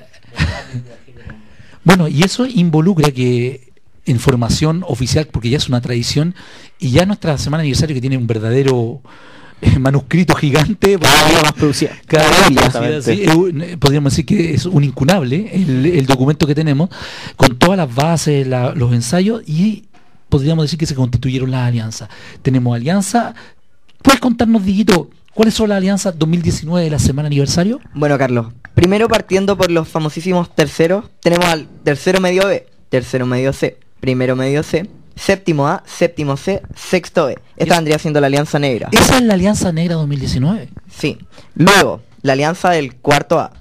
Bueno, 1.84 2.08
y 2.08 2.24
eso 2.24 2.46
involucra 2.46 3.12
que 3.12 3.74
en 4.06 4.22
formación 4.22 4.86
oficial, 4.88 5.28
porque 5.30 5.50
ya 5.50 5.58
es 5.58 5.68
una 5.68 5.82
tradición, 5.82 6.34
y 6.80 6.92
ya 6.92 7.06
nuestra 7.06 7.38
semana 7.38 7.62
de 7.62 7.66
aniversario 7.66 7.94
que 7.94 8.00
tiene 8.00 8.16
un 8.16 8.26
verdadero 8.26 9.02
manuscrito 9.80 10.36
gigante, 10.36 10.98
Cada 11.00 11.30
día 11.30 11.42
más 11.42 11.54
producida. 11.54 11.92
cada 12.08 12.48
día 12.50 13.02
sí, 13.02 13.24
eh, 13.26 13.78
podríamos 13.80 14.14
decir 14.14 14.26
que 14.26 14.54
es 14.54 14.66
un 14.66 14.84
incunable 14.84 15.50
el, 15.54 15.86
el 15.86 16.06
documento 16.06 16.48
que 16.48 16.56
tenemos, 16.56 16.90
con 17.36 17.58
todas 17.58 17.78
las 17.78 17.94
bases, 17.94 18.48
la- 18.48 18.74
los 18.74 18.94
ensayos, 18.94 19.42
y 19.48 19.84
podríamos 20.30 20.66
decir 20.66 20.78
que 20.80 20.86
se 20.86 20.96
constituyeron 20.96 21.52
las 21.52 21.68
alianzas. 21.68 22.10
Tenemos 22.42 22.76
alianza, 22.76 23.34
¿puedes 24.02 24.20
contarnos, 24.20 24.64
Diguito, 24.64 25.10
cuáles 25.34 25.54
son 25.54 25.70
las 25.70 25.78
alianzas 25.78 26.18
2019 26.18 26.84
de 26.86 26.92
la 26.92 27.00
semana 27.00 27.28
aniversario? 27.28 27.80
Bueno, 27.94 28.18
Carlos, 28.18 28.48
primero 28.76 29.08
partiendo 29.08 29.58
por 29.58 29.72
los 29.72 29.88
famosísimos 29.88 30.54
terceros, 30.56 31.06
tenemos 31.22 31.46
al 31.48 31.68
tercero 31.84 32.20
medio 32.22 32.48
B, 32.48 32.66
tercero 32.90 33.26
medio 33.26 33.52
C, 33.54 33.78
primero 34.00 34.36
medio 34.36 34.64
C, 34.64 34.88
séptimo 35.20 35.68
A, 35.68 35.84
séptimo 35.86 36.38
C, 36.38 36.62
sexto 36.76 37.26
B. 37.26 37.38
Esta 37.58 37.76
vendría 37.76 38.00
siendo 38.00 38.22
la 38.22 38.28
alianza 38.28 38.58
negra. 38.58 38.90
Esa 38.92 39.18
es 39.18 39.24
la 39.24 39.34
alianza 39.34 39.72
negra 39.72 39.96
2019. 39.96 40.70
Sí. 40.90 41.18
Luego, 41.56 42.02
la 42.22 42.34
alianza 42.34 42.70
del 42.72 42.96
cuarto 42.96 43.40
A. 43.40 43.52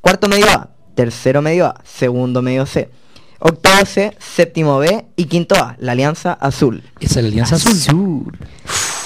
Cuarto 0.00 0.28
medio 0.28 0.50
A, 0.50 0.70
tercero 0.94 1.40
medio 1.40 1.66
A, 1.66 1.80
segundo 1.84 2.42
medio 2.42 2.66
C, 2.66 2.90
octavo 3.38 3.86
C, 3.86 4.14
séptimo 4.18 4.78
B 4.78 5.06
y 5.16 5.24
quinto 5.26 5.54
A, 5.54 5.76
la 5.78 5.92
alianza 5.92 6.32
azul. 6.34 6.82
Esa 7.00 7.20
es 7.20 7.24
la 7.24 7.28
alianza 7.30 7.56
azul. 7.56 8.36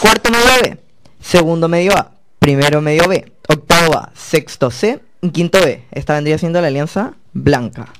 Cuarto 0.00 0.30
medio 0.30 0.46
B, 0.62 0.78
segundo 1.20 1.68
medio 1.68 1.96
A, 1.96 2.12
primero 2.38 2.80
medio 2.80 3.06
B, 3.08 3.32
octavo 3.48 3.94
A, 3.96 4.10
sexto 4.16 4.70
C 4.70 5.00
y 5.20 5.30
quinto 5.30 5.60
B. 5.60 5.84
Esta 5.92 6.14
vendría 6.14 6.38
siendo 6.38 6.60
la 6.60 6.66
alianza 6.66 7.12
blanca. 7.32 7.92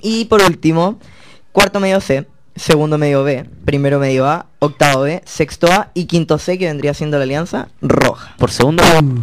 Y 0.00 0.24
por 0.26 0.40
último, 0.40 0.98
cuarto 1.52 1.80
medio 1.80 2.00
C, 2.00 2.26
segundo 2.56 2.98
medio 2.98 3.24
B, 3.24 3.44
primero 3.64 3.98
medio 3.98 4.26
A, 4.26 4.46
octavo 4.58 5.02
B, 5.02 5.22
sexto 5.24 5.70
A 5.70 5.90
y 5.94 6.04
quinto 6.04 6.38
C 6.38 6.58
que 6.58 6.66
vendría 6.66 6.94
siendo 6.94 7.18
la 7.18 7.24
alianza 7.24 7.68
roja. 7.80 8.34
Por 8.38 8.50
segundo, 8.50 8.82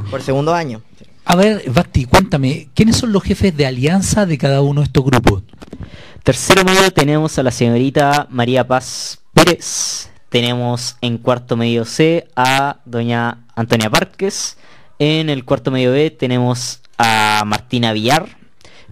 Por 0.10 0.22
segundo 0.22 0.54
año. 0.54 0.82
A 1.26 1.36
ver, 1.36 1.70
Basti, 1.72 2.06
cuéntame, 2.06 2.70
¿quiénes 2.74 2.98
son 2.98 3.12
los 3.12 3.24
jefes 3.24 3.56
de 3.56 3.66
alianza 3.66 4.26
de 4.26 4.38
cada 4.38 4.62
uno 4.62 4.82
de 4.82 4.86
estos 4.86 5.04
grupos? 5.04 5.44
tercero 6.24 6.66
medio 6.66 6.92
tenemos 6.92 7.40
a 7.40 7.44
la 7.44 7.52
señorita 7.52 8.28
María 8.30 8.68
Paz 8.68 9.20
Pérez. 9.34 10.10
Tenemos 10.28 10.98
en 11.00 11.18
cuarto 11.20 11.56
medio 11.56 11.86
C 11.86 12.28
a 12.36 12.80
doña 12.84 13.46
Antonia 13.56 13.90
Párquez. 13.90 14.58
En 15.00 15.30
el 15.30 15.46
cuarto 15.46 15.72
medio 15.72 15.94
B 15.94 16.12
tenemos 16.12 16.82
a 16.98 17.44
Martina 17.46 17.94
Villar. 17.94 18.28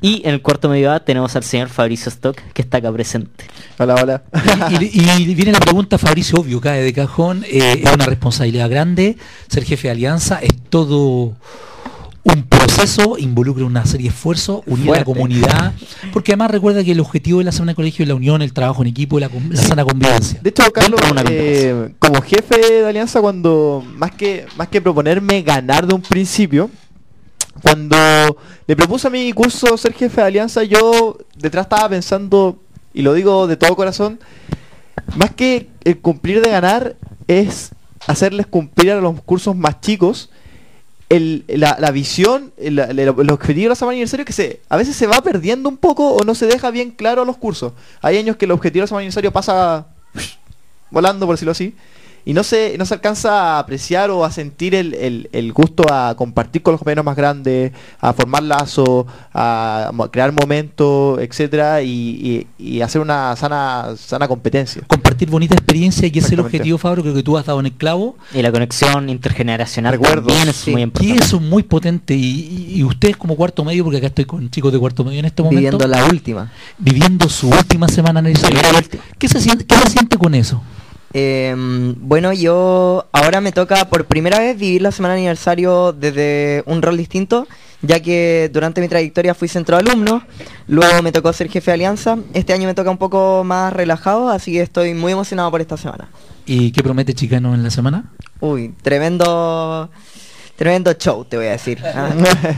Y 0.01 0.21
en 0.25 0.33
el 0.35 0.41
cuarto 0.41 0.69
medio 0.69 0.91
A 0.91 0.99
tenemos 0.99 1.35
al 1.35 1.43
señor 1.43 1.69
Fabricio 1.69 2.09
Stock, 2.09 2.35
que 2.53 2.61
está 2.61 2.77
acá 2.77 2.91
presente. 2.91 3.45
Hola, 3.79 3.95
hola. 3.95 4.23
Y, 4.79 5.01
y- 5.01 5.31
y 5.31 5.35
viene 5.35 5.51
la 5.53 5.59
pregunta, 5.59 5.97
Fabricio, 5.97 6.39
obvio, 6.39 6.61
cae 6.61 6.81
de 6.83 6.93
cajón. 6.93 7.43
eh, 7.47 7.81
es 7.83 7.91
una 7.93 8.05
responsabilidad 8.05 8.69
grande. 8.69 9.17
Ser 9.47 9.63
jefe 9.63 9.87
de 9.87 9.91
alianza 9.93 10.39
es 10.41 10.51
todo 10.69 11.33
un 12.23 12.43
proceso, 12.43 13.17
involucra 13.19 13.63
una 13.65 13.85
serie 13.85 14.09
de 14.09 14.15
esfuerzos, 14.15 14.61
unir 14.65 14.91
a 14.93 14.97
la 14.97 15.05
comunidad. 15.05 15.73
Porque 16.11 16.31
además 16.33 16.51
recuerda 16.51 16.83
que 16.83 16.91
el 16.91 16.99
objetivo 16.99 17.39
de 17.39 17.45
la 17.45 17.51
semana 17.51 17.71
de 17.71 17.75
colegio 17.75 18.03
es 18.03 18.09
la 18.09 18.15
unión, 18.15 18.41
el 18.41 18.51
trabajo 18.51 18.81
en 18.81 18.89
equipo, 18.89 19.19
la, 19.19 19.29
la 19.49 19.61
sana 19.61 19.85
convivencia. 19.85 20.39
De 20.41 20.49
hecho, 20.49 20.63
Carlos, 20.73 20.99
eh, 21.29 21.93
como 21.99 22.21
jefe 22.21 22.59
de 22.59 22.87
Alianza, 22.87 23.21
cuando 23.21 23.83
más 23.95 24.11
que 24.11 24.45
más 24.57 24.67
que 24.67 24.81
proponerme 24.81 25.41
ganar 25.43 25.85
de 25.87 25.93
un 25.93 26.01
principio, 26.01 26.69
cuando 27.65 27.97
le 28.67 28.75
propuse 28.75 29.07
a 29.07 29.09
mi 29.09 29.33
curso 29.33 29.75
ser 29.75 29.91
jefe 29.93 30.21
de 30.21 30.27
Alianza, 30.27 30.63
yo 30.63 31.17
detrás 31.35 31.65
estaba 31.65 31.89
pensando, 31.89 32.59
y 32.93 33.01
lo 33.01 33.11
digo 33.15 33.47
de 33.47 33.57
todo 33.57 33.75
corazón, 33.75 34.19
más 35.15 35.31
que 35.31 35.67
el 35.83 35.97
cumplir 35.97 36.43
de 36.43 36.51
ganar 36.51 36.95
es 37.27 37.71
hacerles 38.05 38.45
cumplir 38.45 38.91
a 38.91 39.01
los 39.01 39.19
cursos 39.23 39.55
más 39.55 39.81
chicos 39.81 40.29
el- 41.09 41.43
la, 41.47 41.89
visión, 41.89 42.53
el, 42.57 42.77
el- 42.77 42.99
el 42.99 43.31
objetivo 43.31 43.63
de 43.63 43.69
la 43.69 43.75
semana 43.75 43.93
aniversario 43.93 44.25
que 44.27 44.33
se, 44.33 44.61
a 44.69 44.77
veces 44.77 44.95
se 44.95 45.07
va 45.07 45.21
perdiendo 45.23 45.67
un 45.67 45.77
poco 45.77 46.09
o 46.09 46.23
no 46.23 46.35
se 46.35 46.45
deja 46.45 46.69
bien 46.69 46.91
claro 46.91 47.23
a 47.23 47.25
los 47.25 47.37
cursos. 47.37 47.73
Hay 48.03 48.17
años 48.19 48.35
que 48.35 48.45
el 48.45 48.51
objetivo 48.51 48.81
de 48.81 48.83
la 48.83 48.87
semana 48.89 48.99
aniversario 49.01 49.31
pasa 49.33 49.87
volando, 50.91 51.25
por 51.25 51.33
decirlo 51.33 51.53
así, 51.53 51.73
y 52.25 52.33
no 52.33 52.43
se, 52.43 52.75
no 52.77 52.85
se 52.85 52.95
alcanza 52.95 53.55
a 53.55 53.59
apreciar 53.59 54.09
o 54.09 54.25
a 54.25 54.31
sentir 54.31 54.73
el, 54.75 54.93
el- 54.95 55.29
el 55.31 55.53
gusto 55.53 55.85
a 55.91 56.15
compartir 56.15 56.61
con 56.63 56.71
los 56.73 56.79
compañeros 56.79 57.05
más 57.05 57.15
grandes, 57.15 57.71
a 58.01 58.13
formar 58.13 58.41
lazos, 58.43 59.05
a 59.33 59.91
crear 60.11 60.31
momentos, 60.31 61.19
etcétera, 61.19 61.81
y, 61.83 62.47
y- 62.59 62.77
y 62.77 62.81
hacer 62.81 63.01
una 63.01 63.35
sana, 63.35 63.89
sana 63.97 64.27
competencia. 64.27 64.81
Compartir 64.87 65.29
bonita 65.29 65.53
experiencia 65.55 66.07
y 66.07 66.09
ese 66.17 66.19
es 66.19 66.31
el 66.31 66.39
objetivo, 66.39 66.77
Fabro, 66.77 67.01
creo 67.03 67.13
que 67.13 67.23
tú 67.23 67.37
has 67.37 67.45
dado 67.45 67.59
en 67.59 67.67
el 67.67 67.73
clavo. 67.73 68.17
Y 68.33 68.41
la 68.41 68.51
conexión 68.51 69.09
intergeneracional 69.09 69.93
Recuerdos, 69.93 70.27
también 70.27 70.49
es 70.49 70.55
sí. 70.55 70.71
muy 70.71 70.81
Y 70.81 70.83
importante. 70.83 71.23
eso 71.23 71.35
es 71.37 71.41
muy 71.43 71.63
potente. 71.63 72.15
Y, 72.15 72.23
y- 72.23 72.75
y 72.79 72.83
ustedes 72.83 73.17
como 73.17 73.35
cuarto 73.35 73.63
medio, 73.63 73.83
porque 73.83 73.97
acá 73.97 74.07
estoy 74.07 74.25
con 74.25 74.49
chicos 74.49 74.73
de 74.73 74.79
cuarto 74.79 75.03
medio 75.03 75.19
en 75.19 75.25
este 75.25 75.43
momento, 75.43 75.77
Viviendo 75.77 75.87
la 75.87 76.05
última. 76.05 76.51
viviendo 76.77 77.29
su 77.29 77.49
última 77.49 77.87
semana. 77.87 78.21
Primera 78.21 78.71
vuelta. 78.71 78.97
¿Qué 79.19 79.27
se 79.27 79.39
siente, 79.39 79.65
qué 79.65 79.75
se 79.77 79.89
siente 79.91 80.17
con 80.17 80.33
eso? 80.33 80.61
Em, 81.17 81.95
bueno, 81.97 82.33
yo 82.33 83.07
ahora 83.13 83.39
me 83.39 83.53
toca 83.53 83.87
por 83.87 84.03
primera 84.03 84.37
vez 84.39 84.59
vivir 84.59 84.81
la 84.81 84.91
semana 84.91 85.13
de 85.13 85.21
aniversario 85.21 85.93
desde 85.93 86.61
un 86.65 86.81
rol 86.81 86.97
distinto, 86.97 87.47
ya 87.81 88.01
que 88.01 88.49
durante 88.51 88.81
mi 88.81 88.89
trayectoria 88.89 89.33
fui 89.33 89.47
centro 89.47 89.77
de 89.77 89.89
alumnos, 89.89 90.23
luego 90.67 91.01
me 91.01 91.13
tocó 91.13 91.31
ser 91.31 91.49
jefe 91.49 91.71
de 91.71 91.75
alianza, 91.75 92.17
este 92.33 92.51
año 92.51 92.67
me 92.67 92.73
toca 92.73 92.91
un 92.91 92.97
poco 92.97 93.45
más 93.45 93.71
relajado, 93.71 94.27
así 94.27 94.51
que 94.51 94.61
estoy 94.61 94.93
muy 94.93 95.13
emocionado 95.13 95.49
por 95.51 95.61
esta 95.61 95.77
semana. 95.77 96.09
¿Y 96.45 96.73
qué 96.73 96.83
promete 96.83 97.13
Chicano 97.13 97.53
en 97.53 97.63
la 97.63 97.69
semana? 97.69 98.11
Uy, 98.41 98.73
tremendo, 98.81 99.89
tremendo 100.57 100.91
show, 100.95 101.23
te 101.23 101.37
voy 101.37 101.45
a 101.45 101.51
decir. 101.51 101.81
Ah. 101.95 102.09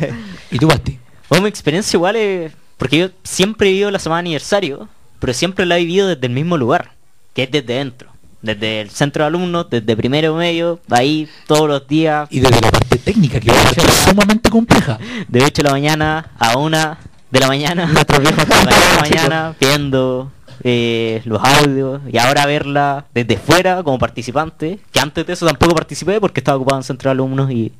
¿Y 0.52 0.58
tú, 0.58 0.66
Basti? 0.66 0.98
Bueno, 1.30 1.44
mi 1.44 1.50
experiencia 1.50 1.96
igual 1.96 2.16
es... 2.16 2.54
Porque 2.78 2.98
yo 2.98 3.10
siempre 3.24 3.70
he 3.70 3.74
vivido 3.74 3.92
la 3.92 4.00
semana 4.00 4.24
de 4.24 4.30
aniversario, 4.30 4.90
pero 5.20 5.32
siempre 5.36 5.68
la 5.68 5.78
he 5.78 5.82
vivido 5.82 6.08
desde 6.08 6.26
el 6.26 6.34
mismo 6.34 6.58
lugar, 6.58 6.94
que 7.36 7.44
es 7.44 7.52
desde 7.52 7.76
dentro. 7.76 8.17
Desde 8.48 8.80
el 8.80 8.90
centro 8.90 9.24
de 9.24 9.28
alumnos, 9.28 9.70
desde 9.70 9.98
primero 9.98 10.34
medio, 10.36 10.80
ahí 10.90 11.28
todos 11.48 11.68
los 11.68 11.86
días, 11.86 12.30
Y 12.32 12.40
desde 12.40 12.62
la 12.62 12.72
parte 12.72 12.98
técnica, 12.98 13.42
que 13.42 13.52
va 13.52 13.62
a 13.62 13.74
ser 13.74 13.90
sumamente 13.90 14.50
compleja. 14.50 14.98
de 15.28 15.44
8 15.44 15.52
de 15.54 15.64
la 15.64 15.72
mañana 15.72 16.32
a 16.40 16.58
1 16.58 16.98
de 17.30 17.40
la 17.42 17.48
mañana, 17.48 17.88
de 18.08 18.22
la 18.22 19.02
mañana, 19.02 19.56
viendo 19.60 20.32
eh, 20.64 21.22
los 21.26 21.44
audios 21.44 22.00
y 22.10 22.18
ahora 22.18 22.46
verla 22.46 23.06
desde 23.14 23.36
fuera 23.36 23.84
como 23.84 24.00
participante, 24.00 24.80
que 24.94 25.00
antes 25.02 25.28
de 25.28 25.34
eso 25.34 25.46
tampoco 25.46 25.76
participé 25.76 26.22
porque 26.22 26.40
estaba 26.40 26.56
ocupado 26.56 26.80
en 26.80 26.84
centro 26.84 27.10
de 27.10 27.12
alumnos 27.12 27.52
y 27.52 27.74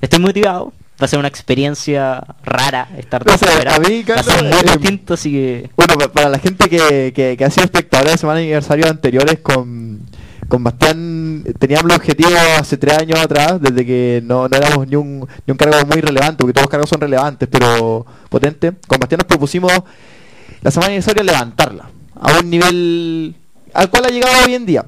estoy 0.00 0.18
motivado. 0.18 0.72
Va 1.00 1.06
a 1.06 1.08
ser 1.08 1.18
una 1.18 1.26
experiencia 1.28 2.22
rara 2.44 2.88
estar 2.96 3.28
O 3.28 3.36
sea, 3.36 3.48
fuera. 3.48 3.74
a 3.74 3.78
mí, 3.80 4.04
Va 4.08 4.14
a 4.14 4.22
ser 4.22 4.34
Carlos, 4.34 4.52
muy 4.52 4.60
eh, 4.60 4.78
distinto, 4.78 5.14
así 5.14 5.32
que... 5.32 5.70
Bueno, 5.76 5.94
pa- 5.98 6.08
para 6.12 6.28
la 6.28 6.38
gente 6.38 6.68
que, 6.70 7.12
que, 7.14 7.36
que 7.36 7.44
ha 7.44 7.50
sido 7.50 7.64
espectadora 7.64 8.12
de 8.12 8.18
semana 8.18 8.38
de 8.38 8.44
aniversario 8.44 8.86
anteriores 8.88 9.40
con, 9.40 10.02
con 10.48 10.62
Bastián, 10.62 11.42
teníamos 11.58 11.90
el 11.90 11.96
objetivo 11.96 12.30
hace 12.58 12.76
tres 12.76 12.96
años 12.98 13.18
atrás, 13.18 13.60
desde 13.60 13.84
que 13.84 14.22
no, 14.24 14.48
no 14.48 14.56
éramos 14.56 14.86
ni 14.86 14.94
un, 14.94 15.26
ni 15.46 15.50
un 15.50 15.56
cargo 15.56 15.84
muy 15.86 16.00
relevante, 16.00 16.36
porque 16.38 16.52
todos 16.52 16.66
los 16.66 16.70
cargos 16.70 16.88
son 16.88 17.00
relevantes, 17.00 17.48
pero 17.50 18.06
potente. 18.28 18.72
Con 18.86 19.00
Bastián 19.00 19.18
nos 19.18 19.26
propusimos 19.26 19.72
la 20.62 20.70
semana 20.70 20.90
de 20.92 20.96
aniversario 20.98 21.24
levantarla 21.24 21.90
a 22.20 22.38
un 22.38 22.48
nivel 22.50 23.34
al 23.74 23.90
cual 23.90 24.04
ha 24.04 24.08
llegado 24.10 24.44
hoy 24.46 24.54
en 24.54 24.64
día. 24.64 24.84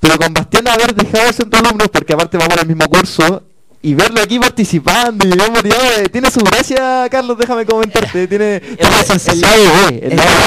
Pero 0.00 0.18
con 0.18 0.34
Bastián 0.34 0.66
haber 0.66 0.92
dejado 0.96 1.28
de 1.48 1.58
alumnos, 1.58 1.88
porque 1.92 2.12
aparte 2.12 2.36
vamos 2.36 2.58
al 2.58 2.66
mismo 2.66 2.86
curso, 2.88 3.44
y 3.84 3.94
verlo 3.94 4.20
aquí 4.22 4.38
participando 4.38 5.26
y 5.26 5.32
bien 5.32 5.52
motivado, 5.52 5.82
tiene 6.10 6.30
su 6.30 6.38
gracia, 6.40 7.08
Carlos, 7.10 7.36
déjame 7.36 7.66
comentarte. 7.66 8.28
Tiene, 8.28 8.60
tiene 8.60 8.78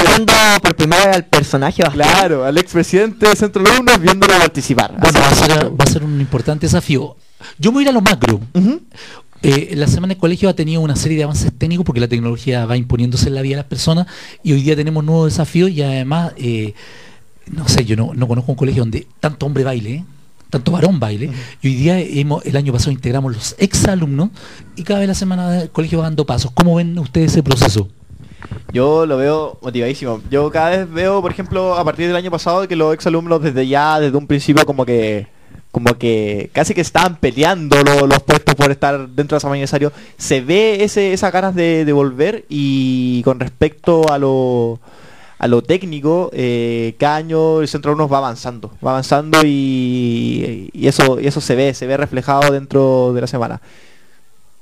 viendo 0.08 0.32
por 0.62 0.74
primera 0.74 1.06
vez 1.06 1.16
al 1.16 1.26
personaje 1.26 1.82
bastante. 1.82 2.08
Claro, 2.08 2.44
al 2.44 2.56
expresidente 2.56 3.26
del 3.28 3.36
centro 3.36 3.62
de 3.62 3.70
alumnos 3.70 4.00
viéndolo 4.00 4.38
participar. 4.38 4.94
Bueno, 4.98 5.20
va 5.20 5.28
a, 5.28 5.34
ser, 5.34 5.70
va 5.70 5.84
a 5.84 5.86
ser 5.86 6.02
un 6.02 6.18
importante 6.18 6.64
desafío. 6.64 7.16
Yo 7.58 7.70
me 7.70 7.74
voy 7.74 7.82
a 7.82 7.84
ir 7.84 7.88
a 7.90 7.92
lo 7.92 8.00
macro. 8.00 8.40
Ujú. 8.54 8.80
Eh, 9.42 9.74
la 9.76 9.86
semana 9.86 10.14
de 10.14 10.18
colegio 10.18 10.48
ha 10.48 10.54
tenido 10.54 10.80
una 10.80 10.96
serie 10.96 11.18
de 11.18 11.24
avances 11.24 11.52
técnicos 11.56 11.84
porque 11.84 12.00
la 12.00 12.08
tecnología 12.08 12.64
va 12.64 12.78
imponiéndose 12.78 13.28
en 13.28 13.34
la 13.34 13.42
vida 13.42 13.56
de 13.56 13.62
las 13.62 13.68
personas 13.68 14.06
y 14.42 14.54
hoy 14.54 14.62
día 14.62 14.74
tenemos 14.74 15.04
nuevos 15.04 15.30
desafíos 15.30 15.70
y 15.70 15.82
además, 15.82 16.32
eh, 16.38 16.72
no 17.52 17.68
sé, 17.68 17.84
yo 17.84 17.96
no, 17.96 18.12
no 18.14 18.26
conozco 18.26 18.52
un 18.52 18.56
colegio 18.56 18.80
donde 18.80 19.06
tanto 19.20 19.44
hombre 19.44 19.62
baile, 19.62 19.90
¿eh? 19.90 20.04
Tanto 20.50 20.72
varón 20.72 21.00
baile. 21.00 21.30
Y 21.62 21.68
hoy 21.68 21.74
día 21.74 21.98
hemos, 22.00 22.44
el 22.46 22.56
año 22.56 22.72
pasado 22.72 22.92
integramos 22.92 23.34
los 23.34 23.54
exalumnos 23.58 24.30
y 24.76 24.82
cada 24.82 25.00
vez 25.00 25.08
la 25.08 25.14
semana 25.14 25.50
del 25.50 25.70
colegio 25.70 25.98
va 25.98 26.04
dando 26.04 26.26
pasos. 26.26 26.50
¿Cómo 26.52 26.74
ven 26.76 26.98
ustedes 26.98 27.32
ese 27.32 27.42
proceso? 27.42 27.88
Yo 28.72 29.06
lo 29.06 29.16
veo 29.16 29.58
motivadísimo. 29.62 30.20
Yo 30.30 30.50
cada 30.50 30.70
vez 30.70 30.90
veo, 30.92 31.20
por 31.22 31.30
ejemplo, 31.30 31.74
a 31.74 31.84
partir 31.84 32.06
del 32.06 32.16
año 32.16 32.30
pasado, 32.30 32.68
que 32.68 32.76
los 32.76 32.94
exalumnos 32.94 33.42
desde 33.42 33.66
ya, 33.66 33.98
desde 33.98 34.16
un 34.16 34.26
principio, 34.26 34.64
como 34.66 34.84
que 34.84 35.26
como 35.72 35.98
que 35.98 36.48
casi 36.54 36.72
que 36.72 36.80
estaban 36.80 37.16
peleando 37.16 37.76
lo- 37.82 38.06
los 38.06 38.22
puestos 38.22 38.54
por 38.54 38.70
estar 38.70 39.08
dentro 39.10 39.34
de 39.36 39.38
ese 39.38 39.46
aniversario. 39.46 39.92
Se 40.16 40.40
ve 40.40 40.82
ese, 40.84 41.12
esas 41.12 41.30
ganas 41.30 41.54
de, 41.54 41.84
de 41.84 41.92
volver 41.92 42.46
y 42.48 43.22
con 43.24 43.38
respecto 43.40 44.10
a 44.10 44.16
lo 44.16 44.80
a 45.38 45.48
lo 45.48 45.62
técnico, 45.62 46.30
eh, 46.32 46.94
cada 46.98 47.16
año 47.16 47.60
el 47.60 47.68
Centro 47.68 47.90
Alumnos 47.90 48.12
va 48.12 48.18
avanzando, 48.18 48.72
va 48.84 48.92
avanzando 48.92 49.40
y, 49.44 50.70
y 50.72 50.86
eso 50.86 51.20
y 51.20 51.26
eso 51.26 51.40
se 51.40 51.54
ve, 51.54 51.74
se 51.74 51.86
ve 51.86 51.96
reflejado 51.96 52.52
dentro 52.52 53.12
de 53.12 53.20
la 53.20 53.26
semana. 53.26 53.60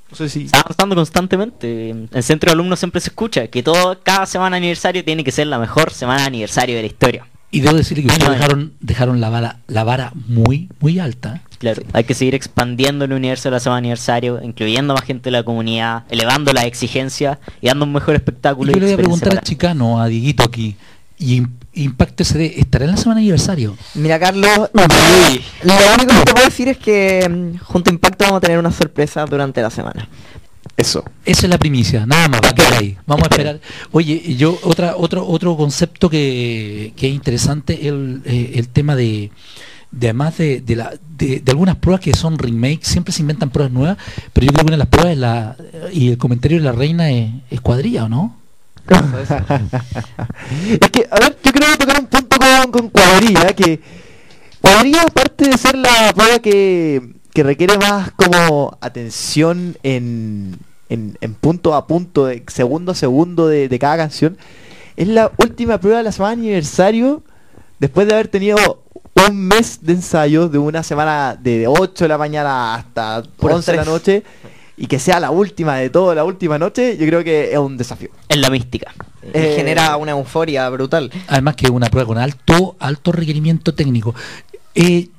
No 0.09 0.15
sé 0.15 0.29
si 0.29 0.45
Está 0.45 0.61
avanzando 0.61 0.95
constantemente. 0.95 1.89
En 1.89 2.09
el 2.11 2.23
centro 2.23 2.49
de 2.49 2.53
alumnos 2.53 2.79
siempre 2.79 3.01
se 3.01 3.09
escucha 3.09 3.47
que 3.47 3.63
todo, 3.63 3.99
cada 4.03 4.25
semana 4.25 4.55
de 4.55 4.59
aniversario 4.59 5.03
tiene 5.03 5.23
que 5.23 5.31
ser 5.31 5.47
la 5.47 5.59
mejor 5.59 5.91
semana 5.91 6.21
de 6.21 6.27
aniversario 6.27 6.75
de 6.75 6.81
la 6.81 6.87
historia. 6.87 7.27
Y 7.51 7.61
debo 7.61 7.77
decirle 7.77 8.03
que 8.03 8.09
ustedes 8.11 8.31
dejaron, 8.31 8.73
dejaron 8.81 9.21
la 9.21 9.29
vara, 9.29 9.59
la 9.67 9.83
vara 9.85 10.11
muy, 10.27 10.67
muy 10.81 10.99
alta. 10.99 11.41
Claro, 11.57 11.83
hay 11.93 12.03
que 12.03 12.13
seguir 12.13 12.35
expandiendo 12.35 13.05
el 13.05 13.13
universo 13.13 13.47
de 13.49 13.53
la 13.53 13.59
semana 13.61 13.77
de 13.77 13.87
aniversario, 13.87 14.41
incluyendo 14.43 14.93
más 14.93 15.03
gente 15.03 15.25
de 15.25 15.31
la 15.31 15.43
comunidad, 15.43 16.03
elevando 16.09 16.51
las 16.51 16.65
exigencias 16.65 17.37
y 17.61 17.67
dando 17.67 17.85
un 17.85 17.93
mejor 17.93 18.15
Y 18.15 18.17
espectáculo. 18.17 18.71
yo 18.73 18.77
y 18.77 18.79
le 18.81 18.85
voy 18.87 18.93
a 18.93 18.97
preguntar 18.97 19.29
al 19.29 19.35
para- 19.35 19.45
chicano, 19.47 20.01
a 20.01 20.07
Dieguito 20.07 20.43
aquí, 20.43 20.75
y 21.17 21.37
Im- 21.41 21.51
Impacto 21.77 22.23
SD, 22.23 22.59
¿estará 22.59 22.85
en 22.85 22.91
la 22.91 22.97
semana 22.97 23.19
de 23.19 23.23
aniversario? 23.25 23.77
Mira, 23.95 24.19
Carlos, 24.19 24.49
lo 24.73 25.73
único 25.95 26.07
que 26.13 26.25
te 26.25 26.31
puedo 26.33 26.45
decir 26.45 26.67
es 26.67 26.77
que 26.77 27.27
mm, 27.29 27.57
junto 27.63 27.89
a 27.89 27.93
Impacto 27.93 28.25
vamos 28.25 28.37
a 28.37 28.41
tener 28.41 28.59
una 28.59 28.71
sorpresa 28.71 29.25
durante 29.25 29.61
la 29.61 29.69
semana. 29.69 30.07
Eso. 30.77 31.05
Esa 31.25 31.45
es 31.45 31.49
la 31.49 31.57
primicia, 31.57 32.05
nada 32.05 32.27
más, 32.27 32.41
va 32.43 32.49
a 32.49 32.55
quedar 32.55 32.73
ahí. 32.73 32.97
Vamos 33.05 33.23
a 33.23 33.29
esperar. 33.29 33.59
Oye, 33.91 34.35
yo 34.35 34.59
otra 34.63 34.95
otro 34.97 35.25
otro 35.25 35.55
concepto 35.55 36.09
que, 36.09 36.93
que 36.95 37.07
es 37.07 37.13
interesante 37.13 37.87
el, 37.87 38.21
eh, 38.25 38.53
el 38.55 38.67
tema 38.67 38.95
de, 38.95 39.31
de 39.91 40.07
además 40.07 40.37
de, 40.37 40.59
de, 40.59 40.75
la, 40.75 40.93
de, 41.17 41.39
de 41.39 41.51
algunas 41.51 41.77
pruebas 41.77 42.01
que 42.01 42.13
son 42.13 42.37
remake, 42.37 42.83
siempre 42.83 43.13
se 43.13 43.21
inventan 43.21 43.51
pruebas 43.51 43.71
nuevas, 43.71 43.97
pero 44.33 44.47
yo 44.47 44.51
creo 44.51 44.65
que 44.65 44.67
una 44.67 44.77
de 44.77 44.79
las 44.79 44.89
pruebas 44.89 45.13
es 45.13 45.17
la 45.17 45.55
y 45.93 46.09
el 46.09 46.17
comentario 46.17 46.57
de 46.57 46.63
la 46.65 46.73
reina 46.73 47.09
es, 47.09 47.31
es 47.49 47.61
cuadrilla, 47.61 48.05
¿o 48.05 48.09
no? 48.09 48.37
Es 50.69 50.89
que, 50.91 51.07
a 51.09 51.19
ver, 51.19 51.37
yo 51.43 51.51
quiero 51.51 51.77
tocar 51.77 51.99
un 51.99 52.07
punto 52.07 52.37
con, 52.37 52.71
con 52.71 52.89
cuadrilla, 52.89 53.53
que 53.53 53.79
cuadrilla 54.61 55.03
aparte 55.03 55.49
de 55.49 55.57
ser 55.57 55.75
la 55.75 56.13
prueba 56.13 56.39
que, 56.39 57.14
que 57.35 57.43
requiere 57.43 57.77
más 57.77 58.11
como 58.11 58.77
atención 58.79 59.77
en, 59.83 60.57
en, 60.87 61.17
en 61.19 61.33
punto 61.33 61.75
a 61.75 61.85
punto, 61.85 62.27
de 62.27 62.43
segundo 62.47 62.93
a 62.93 62.95
segundo 62.95 63.47
de, 63.49 63.67
de 63.67 63.77
cada 63.77 63.97
canción, 63.97 64.37
es 64.95 65.09
la 65.09 65.29
última 65.37 65.77
prueba 65.77 65.97
de 65.97 66.05
la 66.05 66.13
semana 66.13 66.37
de 66.37 66.41
aniversario, 66.43 67.23
después 67.77 68.07
de 68.07 68.13
haber 68.13 68.29
tenido 68.29 68.85
un 69.27 69.37
mes 69.37 69.79
de 69.81 69.93
ensayo, 69.93 70.47
de 70.47 70.57
una 70.57 70.81
semana 70.81 71.37
de 71.37 71.67
8 71.67 72.05
de 72.05 72.07
la 72.07 72.17
mañana 72.17 72.75
hasta 72.75 73.23
Puro 73.35 73.55
11 73.55 73.71
de 73.71 73.77
la 73.77 73.85
noche, 73.85 74.23
y 74.77 74.87
que 74.87 74.97
sea 74.97 75.19
la 75.19 75.31
última 75.31 75.75
de 75.75 75.89
todo, 75.89 76.15
la 76.15 76.23
última 76.23 76.57
noche, 76.57 76.95
yo 76.95 77.05
creo 77.05 77.21
que 77.21 77.51
es 77.51 77.57
un 77.57 77.75
desafío. 77.75 78.11
Es 78.29 78.37
la 78.37 78.49
mística. 78.49 78.93
Y 79.23 79.27
Eh, 79.33 79.53
genera 79.57 79.97
una 79.97 80.11
euforia 80.11 80.69
brutal. 80.69 81.11
Además 81.27 81.57
que 81.57 81.65
es 81.65 81.71
una 81.71 81.89
prueba 81.89 82.07
con 82.07 82.17
alto 82.17 82.77
alto 82.79 83.11
requerimiento 83.11 83.73
técnico. 83.73 84.15
Eh, 84.73 85.09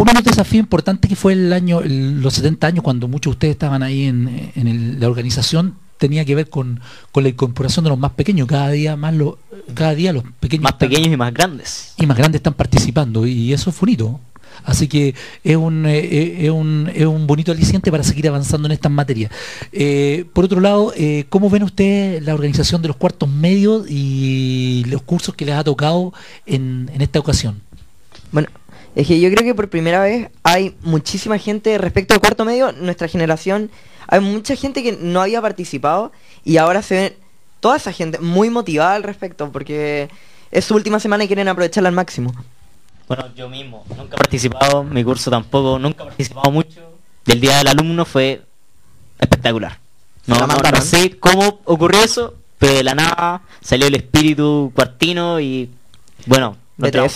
uno 0.00 0.10
de 0.12 0.14
los 0.14 0.24
desafíos 0.24 0.60
importantes 0.62 1.08
que 1.08 1.16
fue 1.16 1.32
el 1.34 1.52
año, 1.52 1.80
el- 1.80 2.20
los 2.20 2.34
70 2.34 2.66
años, 2.66 2.82
cuando 2.84 3.08
muchos 3.08 3.32
de 3.32 3.34
ustedes 3.34 3.52
estaban 3.52 3.82
ahí 3.82 4.04
en, 4.04 4.50
en 4.54 4.66
el- 4.68 5.00
la 5.00 5.08
organización, 5.08 5.74
tenía 5.98 6.24
que 6.24 6.34
ver 6.34 6.48
con, 6.48 6.80
con 7.10 7.24
la 7.24 7.30
incorporación 7.30 7.84
de 7.84 7.90
los 7.90 7.98
más 7.98 8.12
pequeños. 8.12 8.46
Cada 8.46 8.70
día 8.70 8.96
más 8.96 9.14
los, 9.14 9.34
cada 9.74 9.94
día 9.94 10.12
los 10.12 10.22
pequeños 10.40 10.62
Más 10.64 10.72
están- 10.74 10.88
pequeños 10.88 11.12
y 11.12 11.16
más 11.16 11.34
grandes. 11.34 11.94
y 11.98 12.06
más 12.06 12.16
grandes 12.16 12.38
están 12.38 12.54
participando 12.54 13.26
y 13.26 13.52
eso 13.52 13.70
es 13.70 13.78
bonito. 13.80 14.20
Así 14.64 14.88
que 14.88 15.14
es 15.44 15.56
un, 15.56 15.86
eh, 15.86 15.98
eh, 15.98 16.36
es 16.46 16.50
un, 16.50 16.90
es 16.94 17.06
un 17.06 17.26
bonito 17.26 17.52
aliciente 17.52 17.90
para 17.92 18.02
seguir 18.02 18.28
avanzando 18.28 18.66
en 18.66 18.72
estas 18.72 18.90
materias. 18.92 19.30
Eh, 19.72 20.24
por 20.32 20.44
otro 20.44 20.60
lado, 20.60 20.92
eh, 20.96 21.26
¿cómo 21.28 21.48
ven 21.48 21.62
ustedes 21.62 22.22
la 22.24 22.34
organización 22.34 22.82
de 22.82 22.88
los 22.88 22.96
cuartos 22.96 23.28
medios 23.28 23.86
y 23.88 24.84
los 24.88 25.02
cursos 25.02 25.34
que 25.34 25.44
les 25.46 25.54
ha 25.54 25.62
tocado 25.64 26.12
en, 26.44 26.90
en 26.92 27.00
esta 27.02 27.18
ocasión? 27.20 27.60
Bueno, 28.32 28.48
es 28.98 29.06
que 29.06 29.20
yo 29.20 29.30
creo 29.30 29.44
que 29.44 29.54
por 29.54 29.70
primera 29.70 30.00
vez 30.00 30.28
hay 30.42 30.74
muchísima 30.82 31.38
gente 31.38 31.78
respecto 31.78 32.14
al 32.14 32.20
cuarto 32.20 32.44
medio, 32.44 32.72
nuestra 32.72 33.06
generación, 33.06 33.70
hay 34.08 34.18
mucha 34.18 34.56
gente 34.56 34.82
que 34.82 34.98
no 35.00 35.22
había 35.22 35.40
participado 35.40 36.10
y 36.44 36.56
ahora 36.56 36.82
se 36.82 36.94
ve 36.96 37.16
toda 37.60 37.76
esa 37.76 37.92
gente 37.92 38.18
muy 38.18 38.50
motivada 38.50 38.96
al 38.96 39.04
respecto 39.04 39.52
porque 39.52 40.08
es 40.50 40.64
su 40.64 40.74
última 40.74 40.98
semana 40.98 41.22
y 41.22 41.28
quieren 41.28 41.46
aprovecharla 41.46 41.90
al 41.90 41.94
máximo. 41.94 42.34
Bueno, 43.06 43.32
yo 43.36 43.48
mismo 43.48 43.84
nunca 43.96 44.16
he 44.16 44.18
participado, 44.18 44.82
mi 44.82 45.04
curso 45.04 45.30
tampoco, 45.30 45.78
nunca 45.78 46.02
he 46.02 46.06
participado 46.06 46.50
mucho. 46.50 46.80
Del 47.24 47.40
día 47.40 47.58
del 47.58 47.68
alumno 47.68 48.04
fue 48.04 48.42
espectacular. 49.20 49.78
No, 50.26 50.44
no, 50.44 50.56
no 50.56 50.80
sé 50.80 51.16
cómo 51.20 51.60
ocurrió 51.66 52.02
eso, 52.02 52.34
pero 52.58 52.74
de 52.74 52.82
la 52.82 52.96
nada 52.96 53.42
salió 53.60 53.86
el 53.86 53.94
espíritu 53.94 54.72
cuartino 54.74 55.38
y 55.38 55.70
bueno, 56.26 56.56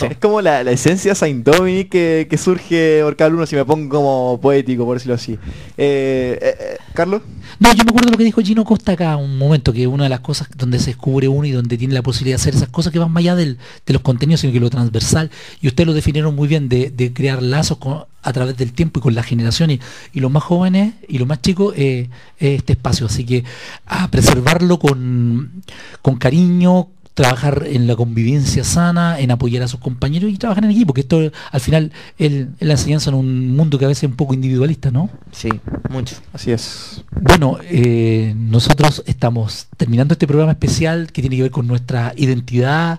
Es 0.06 0.18
como 0.18 0.40
la, 0.40 0.64
la 0.64 0.72
esencia 0.72 1.14
Saint 1.14 1.44
Dominic 1.46 1.88
que, 1.88 2.26
que 2.28 2.36
surge 2.36 3.00
por 3.04 3.14
cada 3.16 3.30
uno, 3.30 3.46
si 3.46 3.54
me 3.54 3.64
pongo 3.64 3.88
como 3.88 4.40
poético, 4.40 4.84
por 4.84 4.96
decirlo 4.96 5.14
así. 5.14 5.32
Eh, 5.78 6.38
eh, 6.40 6.56
eh, 6.60 6.76
Carlos. 6.94 7.22
No, 7.60 7.72
yo 7.72 7.84
me 7.84 7.90
acuerdo 7.90 8.10
lo 8.10 8.18
que 8.18 8.24
dijo 8.24 8.40
Gino 8.40 8.64
Costa 8.64 8.92
acá 8.92 9.16
un 9.16 9.38
momento, 9.38 9.72
que 9.72 9.86
una 9.86 10.04
de 10.04 10.10
las 10.10 10.20
cosas 10.20 10.48
donde 10.56 10.80
se 10.80 10.86
descubre 10.86 11.28
uno 11.28 11.46
y 11.46 11.52
donde 11.52 11.78
tiene 11.78 11.94
la 11.94 12.02
posibilidad 12.02 12.36
de 12.38 12.42
hacer 12.42 12.54
esas 12.56 12.70
cosas 12.70 12.92
que 12.92 12.98
van 12.98 13.12
más 13.12 13.20
allá 13.20 13.36
del- 13.36 13.58
de 13.86 13.92
los 13.92 14.02
contenidos, 14.02 14.40
sino 14.40 14.52
que 14.52 14.58
lo 14.58 14.68
transversal, 14.68 15.30
y 15.60 15.68
ustedes 15.68 15.86
lo 15.86 15.92
definieron 15.94 16.34
muy 16.34 16.48
bien, 16.48 16.68
de, 16.68 16.90
de 16.90 17.12
crear 17.12 17.40
lazos 17.42 17.78
con- 17.78 18.04
a 18.24 18.32
través 18.32 18.56
del 18.56 18.72
tiempo 18.72 18.98
y 18.98 19.02
con 19.02 19.14
la 19.14 19.22
generación 19.22 19.70
y, 19.70 19.80
y 20.12 20.20
los 20.20 20.30
más 20.30 20.42
jóvenes 20.42 20.94
y 21.08 21.18
los 21.18 21.28
más 21.28 21.40
chicos, 21.40 21.74
eh, 21.76 22.08
es 22.38 22.58
este 22.58 22.72
espacio. 22.72 23.06
Así 23.06 23.24
que 23.24 23.44
a 23.86 24.08
preservarlo 24.10 24.78
con, 24.78 25.62
con 26.02 26.16
cariño, 26.16 26.88
trabajar 27.14 27.64
en 27.66 27.86
la 27.86 27.94
convivencia 27.96 28.64
sana, 28.64 29.20
en 29.20 29.30
apoyar 29.30 29.62
a 29.62 29.68
sus 29.68 29.80
compañeros 29.80 30.30
y 30.30 30.38
trabajar 30.38 30.64
en 30.64 30.70
equipo, 30.70 30.94
que 30.94 31.02
esto 31.02 31.30
al 31.50 31.60
final 31.60 31.92
es 32.18 32.46
la 32.60 32.72
enseñanza 32.72 33.10
en 33.10 33.16
un 33.16 33.54
mundo 33.54 33.78
que 33.78 33.84
a 33.84 33.88
veces 33.88 34.04
es 34.04 34.10
un 34.10 34.16
poco 34.16 34.32
individualista, 34.34 34.90
¿no? 34.90 35.10
Sí, 35.30 35.48
mucho. 35.90 36.16
Así 36.32 36.52
es. 36.52 37.04
Bueno, 37.20 37.58
eh, 37.64 38.34
nosotros 38.36 39.02
estamos 39.06 39.66
terminando 39.76 40.12
este 40.14 40.26
programa 40.26 40.52
especial 40.52 41.12
que 41.12 41.20
tiene 41.20 41.36
que 41.36 41.42
ver 41.42 41.50
con 41.50 41.66
nuestra 41.66 42.14
identidad 42.16 42.98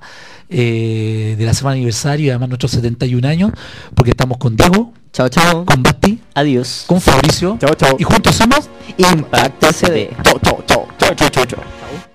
eh, 0.50 1.36
de 1.38 1.46
la 1.46 1.54
semana 1.56 1.74
de 1.74 1.80
aniversario 1.80 2.28
y 2.28 2.30
además 2.30 2.50
nuestros 2.50 2.72
71 2.74 3.28
años, 3.28 3.52
porque 3.96 4.12
estamos 4.12 4.38
con 4.38 4.56
Diego, 4.56 4.94
Chao, 5.12 5.30
chao. 5.30 5.66
con 5.66 5.82
Basti, 5.84 6.20
Adiós. 6.36 6.86
con 6.88 7.00
Fabricio 7.02 7.58
Chao, 7.60 7.74
chao. 7.76 7.96
y 8.00 8.04
juntos 8.04 8.36
somos 8.36 8.70
Impacto 8.98 9.72
CD. 9.74 10.10
Chao, 10.24 10.40
chao, 10.44 10.64
chao, 10.68 10.88
chao, 11.00 11.16
chao, 11.16 11.30
chao, 11.30 11.46
chao. 11.46 12.13